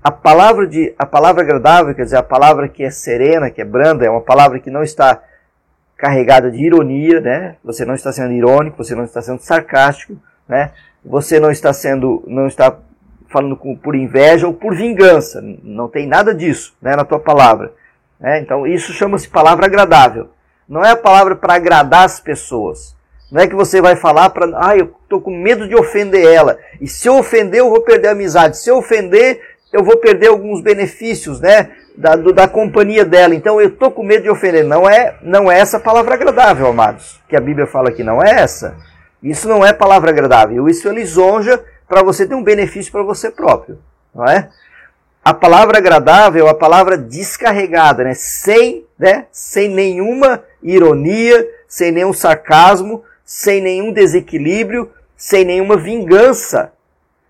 a 0.03 0.11
palavra, 0.11 0.67
de, 0.67 0.93
a 0.97 1.05
palavra 1.05 1.43
agradável, 1.43 1.95
quer 1.95 2.03
dizer, 2.03 2.17
a 2.17 2.23
palavra 2.23 2.67
que 2.67 2.83
é 2.83 2.91
serena, 2.91 3.49
que 3.49 3.61
é 3.61 3.65
branda, 3.65 4.05
é 4.05 4.09
uma 4.09 4.21
palavra 4.21 4.59
que 4.59 4.69
não 4.69 4.83
está 4.83 5.21
carregada 5.95 6.51
de 6.51 6.57
ironia, 6.57 7.21
né? 7.21 7.55
Você 7.63 7.85
não 7.85 7.93
está 7.93 8.11
sendo 8.11 8.33
irônico, 8.33 8.83
você 8.83 8.93
não 8.95 9.05
está 9.05 9.21
sendo 9.21 9.39
sarcástico, 9.39 10.17
né? 10.47 10.71
Você 11.05 11.39
não 11.39 11.51
está 11.51 11.71
sendo, 11.71 12.23
não 12.27 12.47
está 12.47 12.77
falando 13.33 13.57
com, 13.57 13.75
por 13.75 13.95
inveja 13.95 14.45
ou 14.45 14.53
por 14.53 14.75
vingança. 14.75 15.43
Não 15.63 15.89
tem 15.89 16.07
nada 16.07 16.33
disso, 16.33 16.75
né, 16.79 16.95
na 16.95 17.03
tua 17.03 17.19
palavra. 17.19 17.73
Né? 18.19 18.39
Então 18.39 18.67
isso 18.67 18.93
chama-se 18.93 19.27
palavra 19.27 19.65
agradável. 19.65 20.29
Não 20.69 20.85
é 20.85 20.91
a 20.91 20.95
palavra 20.95 21.35
para 21.35 21.55
agradar 21.55 22.05
as 22.05 22.19
pessoas. 22.19 22.95
Não 23.31 23.41
é 23.41 23.47
que 23.47 23.55
você 23.55 23.81
vai 23.81 23.95
falar 23.95 24.29
para, 24.29 24.47
ah, 24.55 24.77
eu 24.77 24.95
estou 25.03 25.19
com 25.19 25.35
medo 25.35 25.67
de 25.67 25.75
ofender 25.75 26.23
ela. 26.31 26.57
E 26.79 26.87
se 26.87 27.09
eu 27.09 27.17
ofender, 27.17 27.61
eu 27.61 27.69
vou 27.71 27.81
perder 27.81 28.09
a 28.09 28.11
amizade. 28.11 28.57
Se 28.57 28.69
eu 28.69 28.77
ofender, 28.77 29.41
eu 29.73 29.83
vou 29.83 29.97
perder 29.97 30.27
alguns 30.27 30.61
benefícios, 30.61 31.41
né, 31.41 31.71
da, 31.97 32.15
do, 32.15 32.31
da 32.31 32.47
companhia 32.47 33.03
dela. 33.03 33.33
Então 33.33 33.59
eu 33.59 33.69
estou 33.69 33.89
com 33.89 34.03
medo 34.03 34.23
de 34.23 34.29
ofender. 34.29 34.63
Não 34.63 34.87
é, 34.87 35.15
não 35.23 35.51
é 35.51 35.59
essa 35.59 35.79
palavra 35.79 36.13
agradável, 36.13 36.67
amados. 36.67 37.19
Que 37.27 37.35
a 37.35 37.41
Bíblia 37.41 37.65
fala 37.65 37.91
que 37.91 38.03
não 38.03 38.23
é 38.23 38.29
essa. 38.29 38.75
Isso 39.21 39.47
não 39.47 39.65
é 39.65 39.73
palavra 39.73 40.11
agradável. 40.11 40.69
Isso 40.69 40.87
é 40.87 40.93
lisonja 40.93 41.59
para 41.87 42.03
você 42.03 42.27
ter 42.27 42.35
um 42.35 42.43
benefício 42.43 42.91
para 42.91 43.03
você 43.03 43.29
próprio, 43.29 43.79
não 44.13 44.25
é? 44.25 44.49
A 45.23 45.33
palavra 45.33 45.77
agradável 45.77 46.49
a 46.49 46.53
palavra 46.53 46.97
descarregada, 46.97 48.03
né? 48.03 48.13
Sem, 48.13 48.85
né? 48.99 49.25
Sem 49.31 49.69
nenhuma 49.69 50.43
ironia, 50.61 51.47
sem 51.67 51.91
nenhum 51.91 52.11
sarcasmo, 52.11 53.03
sem 53.23 53.61
nenhum 53.61 53.93
desequilíbrio, 53.93 54.91
sem 55.15 55.45
nenhuma 55.45 55.77
vingança. 55.77 56.73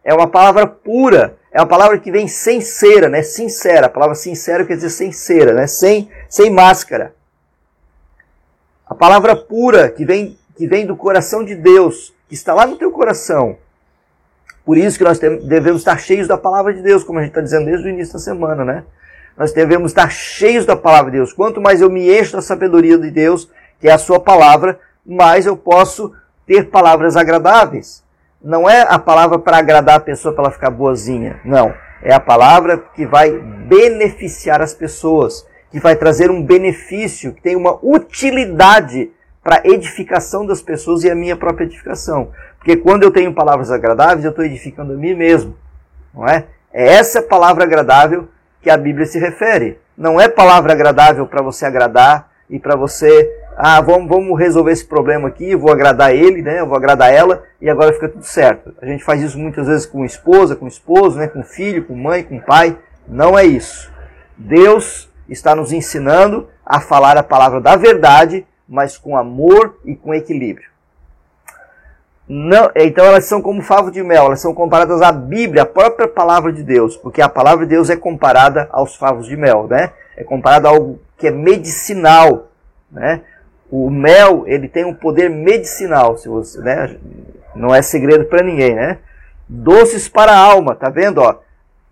É 0.03 0.11
uma 0.11 0.27
palavra 0.27 0.65
pura, 0.65 1.37
é 1.51 1.59
uma 1.61 1.67
palavra 1.67 1.99
que 1.99 2.11
vem 2.11 2.27
sem 2.27 2.61
cera, 2.61 3.07
né? 3.07 3.21
Sincera. 3.21 3.85
A 3.85 3.89
palavra 3.89 4.15
sincera 4.15 4.65
quer 4.65 4.75
dizer 4.75 4.89
sem 4.89 5.11
cera, 5.11 5.53
né? 5.53 5.67
Sem, 5.67 6.09
sem 6.27 6.49
máscara. 6.49 7.13
A 8.87 8.95
palavra 8.95 9.35
pura 9.35 9.89
que 9.89 10.03
vem, 10.03 10.37
que 10.57 10.67
vem 10.67 10.85
do 10.85 10.97
coração 10.97 11.43
de 11.43 11.55
Deus, 11.55 12.11
que 12.27 12.33
está 12.33 12.55
lá 12.55 12.65
no 12.65 12.75
teu 12.75 12.91
coração. 12.91 13.57
Por 14.65 14.77
isso 14.77 14.97
que 14.97 15.03
nós 15.03 15.19
devemos 15.19 15.81
estar 15.81 15.97
cheios 15.97 16.27
da 16.27 16.37
palavra 16.37 16.73
de 16.73 16.81
Deus, 16.81 17.03
como 17.03 17.19
a 17.19 17.21
gente 17.21 17.31
está 17.31 17.41
dizendo 17.41 17.65
desde 17.65 17.85
o 17.85 17.89
início 17.89 18.13
da 18.13 18.19
semana, 18.19 18.63
né? 18.63 18.83
Nós 19.37 19.51
devemos 19.51 19.91
estar 19.91 20.09
cheios 20.09 20.65
da 20.65 20.75
palavra 20.75 21.11
de 21.11 21.17
Deus. 21.17 21.33
Quanto 21.33 21.59
mais 21.59 21.81
eu 21.81 21.89
me 21.89 22.17
encho 22.17 22.33
da 22.33 22.41
sabedoria 22.41 22.97
de 22.97 23.11
Deus, 23.11 23.49
que 23.79 23.87
é 23.87 23.91
a 23.91 23.97
sua 23.97 24.19
palavra, 24.19 24.79
mais 25.05 25.45
eu 25.45 25.57
posso 25.57 26.13
ter 26.47 26.69
palavras 26.69 27.17
agradáveis. 27.17 28.03
Não 28.41 28.69
é 28.69 28.81
a 28.81 28.99
palavra 28.99 29.39
para 29.39 29.57
agradar 29.57 29.95
a 29.95 30.01
pessoa 30.01 30.33
para 30.33 30.45
ela 30.45 30.53
ficar 30.53 30.69
boazinha. 30.69 31.39
Não. 31.43 31.73
É 32.01 32.13
a 32.13 32.19
palavra 32.19 32.77
que 32.77 33.05
vai 33.05 33.31
beneficiar 33.31 34.61
as 34.61 34.73
pessoas, 34.73 35.45
que 35.71 35.79
vai 35.79 35.95
trazer 35.95 36.29
um 36.29 36.43
benefício, 36.43 37.33
que 37.33 37.41
tem 37.41 37.55
uma 37.55 37.79
utilidade 37.81 39.11
para 39.41 39.61
a 39.63 39.67
edificação 39.67 40.45
das 40.45 40.61
pessoas 40.61 41.03
e 41.03 41.09
a 41.09 41.15
minha 41.15 41.35
própria 41.35 41.65
edificação. 41.65 42.31
Porque 42.63 42.77
quando 42.77 43.03
eu 43.03 43.11
tenho 43.11 43.33
palavras 43.33 43.69
agradáveis, 43.69 44.23
eu 44.23 44.29
estou 44.29 44.45
edificando 44.45 44.93
a 44.93 44.95
mim 44.95 45.13
mesmo. 45.13 45.53
Não 46.13 46.25
é? 46.25 46.45
É 46.71 46.93
essa 46.93 47.21
palavra 47.21 47.65
agradável 47.65 48.29
que 48.61 48.69
a 48.69 48.77
Bíblia 48.77 49.05
se 49.05 49.19
refere. 49.19 49.77
Não 49.97 50.19
é 50.19 50.29
palavra 50.29 50.71
agradável 50.71 51.27
para 51.27 51.41
você 51.41 51.65
agradar 51.65 52.31
e 52.49 52.57
para 52.57 52.77
você, 52.77 53.29
ah, 53.57 53.81
vamos, 53.81 54.07
vamos 54.07 54.39
resolver 54.39 54.71
esse 54.71 54.85
problema 54.85 55.27
aqui, 55.27 55.57
vou 55.57 55.73
agradar 55.73 56.15
ele, 56.15 56.41
né? 56.41 56.61
Eu 56.61 56.65
vou 56.65 56.77
agradar 56.77 57.13
ela 57.13 57.43
e 57.59 57.69
agora 57.69 57.91
fica 57.91 58.07
tudo 58.07 58.23
certo. 58.23 58.73
A 58.81 58.85
gente 58.85 59.03
faz 59.03 59.21
isso 59.21 59.37
muitas 59.37 59.67
vezes 59.67 59.85
com 59.85 60.05
esposa, 60.05 60.55
com 60.55 60.65
esposo, 60.65 61.19
né? 61.19 61.27
com 61.27 61.43
filho, 61.43 61.83
com 61.83 61.95
mãe, 61.95 62.23
com 62.23 62.39
pai. 62.39 62.77
Não 63.05 63.37
é 63.37 63.43
isso. 63.43 63.91
Deus 64.37 65.11
está 65.27 65.53
nos 65.53 65.73
ensinando 65.73 66.47
a 66.65 66.79
falar 66.79 67.17
a 67.17 67.23
palavra 67.23 67.59
da 67.59 67.75
verdade, 67.75 68.47
mas 68.69 68.97
com 68.97 69.17
amor 69.17 69.77
e 69.83 69.97
com 69.97 70.13
equilíbrio. 70.13 70.72
Não, 72.35 72.71
então 72.75 73.05
elas 73.05 73.25
são 73.25 73.43
como 73.43 73.61
favo 73.61 73.91
de 73.91 74.01
mel, 74.01 74.25
elas 74.25 74.41
são 74.41 74.55
comparadas 74.55 75.03
à 75.03 75.11
Bíblia, 75.11 75.61
a 75.61 75.67
própria 75.67 76.07
palavra 76.07 76.51
de 76.51 76.63
Deus, 76.63 76.97
porque 76.97 77.21
a 77.21 77.29
palavra 77.29 77.63
de 77.63 77.69
Deus 77.69 77.91
é 77.91 77.95
comparada 77.95 78.67
aos 78.71 78.95
favos 78.95 79.27
de 79.27 79.37
mel, 79.37 79.67
né? 79.69 79.91
É 80.17 80.23
comparada 80.23 80.67
a 80.67 80.71
algo 80.71 80.99
que 81.15 81.27
é 81.27 81.31
medicinal, 81.31 82.47
né? 82.91 83.21
O 83.69 83.87
mel, 83.87 84.45
ele 84.47 84.67
tem 84.67 84.83
um 84.83 84.95
poder 84.95 85.29
medicinal, 85.29 86.17
se 86.17 86.27
você, 86.27 86.59
né? 86.61 86.97
Não 87.55 87.73
é 87.73 87.83
segredo 87.83 88.25
para 88.25 88.43
ninguém, 88.43 88.73
né? 88.73 88.97
Doces 89.47 90.09
para 90.09 90.31
a 90.31 90.39
alma, 90.39 90.73
tá 90.73 90.89
vendo, 90.89 91.19
ó? 91.19 91.35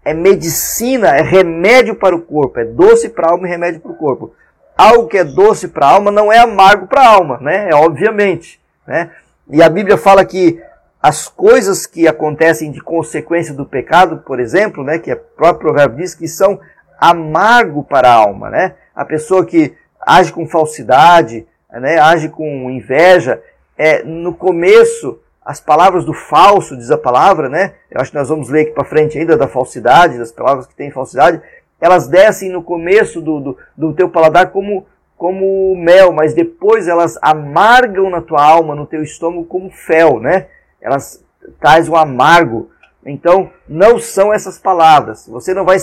É 0.03 0.11
medicina, 0.11 1.09
é 1.09 1.21
remédio 1.21 1.93
para 1.93 2.15
o 2.15 2.21
corpo, 2.21 2.59
é 2.59 2.65
doce 2.65 3.09
para 3.09 3.27
a 3.27 3.31
alma 3.33 3.45
e 3.45 3.51
remédio 3.51 3.79
para 3.79 3.91
o 3.91 3.95
corpo. 3.95 4.33
Algo 4.75 5.07
que 5.07 5.19
é 5.19 5.23
doce 5.23 5.67
para 5.67 5.85
a 5.85 5.91
alma 5.91 6.09
não 6.09 6.33
é 6.33 6.39
amargo 6.39 6.87
para 6.87 7.01
a 7.01 7.09
alma, 7.09 7.37
né? 7.39 7.69
É 7.69 7.75
obviamente, 7.75 8.59
né? 8.87 9.11
E 9.49 9.61
a 9.61 9.69
Bíblia 9.69 9.97
fala 9.97 10.23
que 10.25 10.61
as 11.01 11.27
coisas 11.27 11.85
que 11.85 12.07
acontecem 12.07 12.71
de 12.71 12.79
consequência 12.79 13.53
do 13.53 13.65
pecado, 13.65 14.17
por 14.19 14.39
exemplo, 14.39 14.83
né, 14.83 14.99
que 14.99 15.11
o 15.11 15.17
próprio 15.17 15.71
provérbio 15.71 15.97
diz 15.97 16.13
que 16.13 16.27
são 16.27 16.59
amargo 16.99 17.83
para 17.83 18.09
a 18.09 18.13
alma, 18.13 18.51
né? 18.51 18.75
A 18.95 19.03
pessoa 19.03 19.43
que 19.43 19.75
age 19.99 20.31
com 20.31 20.47
falsidade, 20.47 21.47
né, 21.71 21.99
age 21.99 22.29
com 22.29 22.69
inveja, 22.69 23.41
é 23.75 24.03
no 24.03 24.35
começo 24.35 25.19
as 25.43 25.59
palavras 25.59 26.05
do 26.05 26.13
falso, 26.13 26.77
diz 26.77 26.91
a 26.91 26.97
palavra, 26.97 27.49
né? 27.49 27.73
Eu 27.89 27.99
acho 27.99 28.11
que 28.11 28.17
nós 28.17 28.29
vamos 28.29 28.49
ler 28.49 28.61
aqui 28.61 28.71
para 28.71 28.83
frente 28.83 29.17
ainda 29.17 29.35
da 29.35 29.47
falsidade, 29.47 30.19
das 30.19 30.31
palavras 30.31 30.67
que 30.67 30.75
têm 30.75 30.91
falsidade, 30.91 31.41
elas 31.79 32.07
descem 32.07 32.51
no 32.51 32.61
começo 32.61 33.19
do, 33.19 33.39
do, 33.39 33.57
do 33.75 33.93
teu 33.93 34.07
paladar 34.07 34.51
como 34.51 34.85
como 35.21 35.75
mel, 35.75 36.11
mas 36.11 36.33
depois 36.33 36.87
elas 36.87 37.15
amargam 37.21 38.09
na 38.09 38.23
tua 38.23 38.43
alma, 38.43 38.73
no 38.73 38.87
teu 38.87 39.03
estômago 39.03 39.45
como 39.45 39.69
fel, 39.69 40.19
né? 40.19 40.47
Elas 40.81 41.23
trazem 41.59 41.93
o 41.93 41.95
amargo. 41.95 42.71
Então, 43.05 43.51
não 43.69 43.99
são 43.99 44.33
essas 44.33 44.57
palavras. 44.57 45.27
Você 45.27 45.53
não 45.53 45.63
vai 45.63 45.77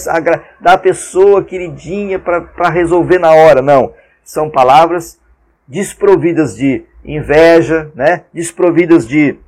dar 0.61 0.73
a 0.73 0.79
pessoa 0.79 1.45
queridinha 1.45 2.19
para 2.19 2.69
resolver 2.69 3.21
na 3.21 3.33
hora, 3.33 3.63
não. 3.63 3.93
São 4.25 4.51
palavras 4.51 5.21
desprovidas 5.69 6.57
de 6.57 6.85
inveja, 7.05 7.93
né? 7.95 8.25
desprovidas 8.35 9.07
de 9.07 9.39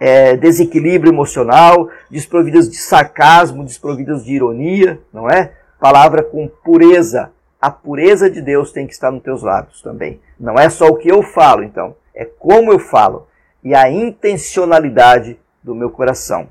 é, 0.00 0.36
desequilíbrio 0.36 1.12
emocional, 1.12 1.90
desprovidas 2.10 2.68
de 2.68 2.78
sarcasmo, 2.78 3.62
desprovidas 3.62 4.24
de 4.24 4.32
ironia, 4.32 5.00
não 5.12 5.30
é? 5.30 5.52
Palavra 5.78 6.24
com 6.24 6.48
pureza, 6.48 7.30
a 7.64 7.70
pureza 7.70 8.28
de 8.28 8.42
Deus 8.42 8.72
tem 8.72 8.86
que 8.86 8.92
estar 8.92 9.10
nos 9.10 9.22
teus 9.22 9.42
lábios 9.42 9.80
também. 9.80 10.20
Não 10.38 10.58
é 10.58 10.68
só 10.68 10.88
o 10.88 10.96
que 10.96 11.08
eu 11.08 11.22
falo, 11.22 11.64
então, 11.64 11.96
é 12.14 12.22
como 12.22 12.70
eu 12.70 12.78
falo 12.78 13.26
e 13.62 13.74
a 13.74 13.90
intencionalidade 13.90 15.40
do 15.62 15.74
meu 15.74 15.88
coração. 15.88 16.46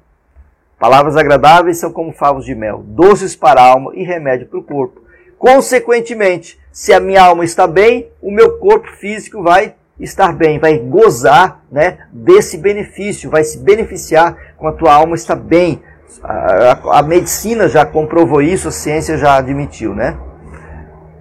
Palavras 0.80 1.15
agradáveis 1.15 1.78
são 1.78 1.93
como 1.93 2.12
favos 2.12 2.45
de 2.45 2.56
mel, 2.56 2.80
doces 2.84 3.36
para 3.36 3.62
a 3.62 3.63
alma 3.63 3.91
e 3.93 4.04
remédio 4.04 4.47
para 4.47 4.58
o 4.58 4.63
corpo. 4.63 5.04
Consequentemente, 5.38 6.60
se 6.71 6.91
a 6.91 6.99
minha 6.99 7.21
alma 7.21 7.45
está 7.45 7.67
bem, 7.67 8.10
o 8.19 8.32
meu 8.32 8.58
corpo 8.58 8.88
físico 8.93 9.43
vai 9.43 9.76
estar 9.99 10.34
bem, 10.34 10.58
vai 10.58 10.80
gozar 10.80 11.63
né, 11.71 12.08
desse 12.12 12.58
benefício, 12.58 13.30
vai 13.30 13.43
se 13.43 13.60
beneficiar 13.60 14.56
com 14.58 14.67
a 14.67 14.73
tua 14.73 14.95
alma 14.95 15.13
está 15.13 15.36
bem. 15.36 15.80
A, 16.23 16.71
a, 16.71 16.99
a 16.99 17.04
medicina 17.04 17.67
já 17.69 17.86
comprovou 17.86 18.41
isso, 18.41 18.67
a 18.67 18.71
ciência 18.71 19.15
já 19.15 19.38
admitiu, 19.38 19.93
né? 19.93 20.17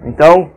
Então, 0.05 0.51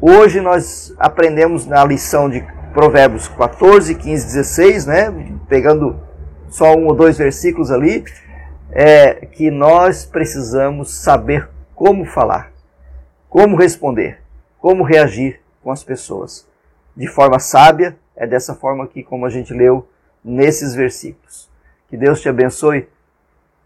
hoje 0.00 0.40
nós 0.40 0.92
aprendemos 0.98 1.64
na 1.64 1.84
lição 1.84 2.28
de 2.28 2.44
Provérbios 2.72 3.28
14, 3.28 3.94
15, 3.94 4.26
16, 4.26 4.86
né? 4.86 5.36
Pegando 5.48 6.00
só 6.48 6.74
um 6.74 6.86
ou 6.86 6.94
dois 6.94 7.16
versículos 7.16 7.70
ali, 7.70 8.04
é 8.72 9.26
que 9.26 9.50
nós 9.50 10.04
precisamos 10.04 10.92
saber 10.92 11.48
como 11.74 12.04
falar, 12.04 12.52
como 13.28 13.56
responder, 13.56 14.18
como 14.58 14.82
reagir 14.82 15.40
com 15.62 15.70
as 15.70 15.84
pessoas. 15.84 16.48
De 16.96 17.06
forma 17.06 17.38
sábia, 17.38 17.96
é 18.16 18.26
dessa 18.26 18.54
forma 18.54 18.86
que, 18.88 19.02
como 19.02 19.24
a 19.24 19.30
gente 19.30 19.54
leu 19.54 19.88
nesses 20.24 20.74
versículos. 20.74 21.48
Que 21.88 21.96
Deus 21.96 22.20
te 22.20 22.28
abençoe 22.28 22.88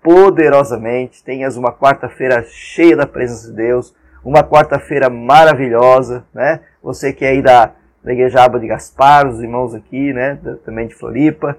poderosamente. 0.02 1.24
Tenhas 1.24 1.56
uma 1.56 1.72
quarta-feira 1.72 2.44
cheia 2.44 2.96
da 2.96 3.06
presença 3.06 3.48
de 3.48 3.56
Deus, 3.56 3.94
uma 4.24 4.42
quarta-feira 4.42 5.10
maravilhosa, 5.10 6.24
né? 6.32 6.60
Você 6.82 7.12
que 7.12 7.24
é 7.24 7.30
aí 7.30 7.42
da, 7.42 7.72
da 8.02 8.12
Igreja 8.12 8.42
Aba 8.42 8.58
de 8.58 8.66
Gaspar, 8.66 9.28
os 9.28 9.40
irmãos 9.40 9.74
aqui, 9.74 10.12
né? 10.12 10.38
Também 10.64 10.87
de 10.87 10.94
Floripa. 10.94 11.56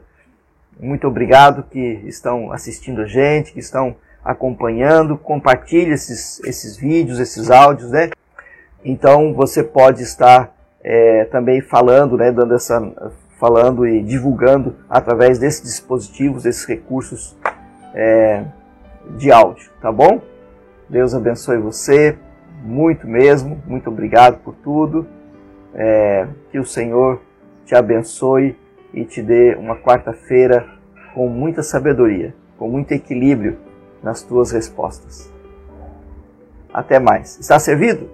Muito 0.79 1.07
obrigado 1.07 1.63
que 1.63 2.01
estão 2.05 2.51
assistindo 2.51 3.01
a 3.01 3.05
gente, 3.05 3.53
que 3.53 3.59
estão 3.59 3.95
acompanhando. 4.23 5.17
Compartilhe 5.17 5.91
esses, 5.91 6.43
esses 6.43 6.75
vídeos, 6.75 7.19
esses 7.19 7.51
áudios, 7.51 7.91
né? 7.91 8.09
Então 8.83 9.33
você 9.33 9.63
pode 9.63 10.01
estar 10.01 10.53
é, 10.83 11.25
também 11.25 11.61
falando, 11.61 12.17
né? 12.17 12.31
Dando 12.31 12.55
essa, 12.55 12.81
falando 13.39 13.85
e 13.87 14.01
divulgando 14.01 14.75
através 14.89 15.37
desses 15.37 15.61
dispositivos, 15.61 16.43
desses 16.43 16.65
recursos 16.65 17.35
é, 17.93 18.43
de 19.17 19.31
áudio, 19.31 19.69
tá 19.81 19.91
bom? 19.91 20.21
Deus 20.89 21.13
abençoe 21.13 21.57
você, 21.57 22.17
muito 22.65 23.07
mesmo, 23.07 23.61
muito 23.67 23.89
obrigado 23.89 24.39
por 24.43 24.55
tudo. 24.55 25.07
É, 25.73 26.27
que 26.51 26.57
o 26.57 26.65
Senhor 26.65 27.21
te 27.65 27.75
abençoe 27.75 28.55
e 28.93 29.03
te 29.03 29.21
dê 29.21 29.55
uma 29.55 29.75
quarta-feira 29.75 30.65
com 31.13 31.27
muita 31.27 31.61
sabedoria, 31.61 32.33
com 32.57 32.69
muito 32.69 32.91
equilíbrio 32.93 33.57
nas 34.01 34.21
tuas 34.21 34.51
respostas. 34.51 35.31
Até 36.73 36.99
mais. 36.99 37.39
Está 37.39 37.59
servido? 37.59 38.09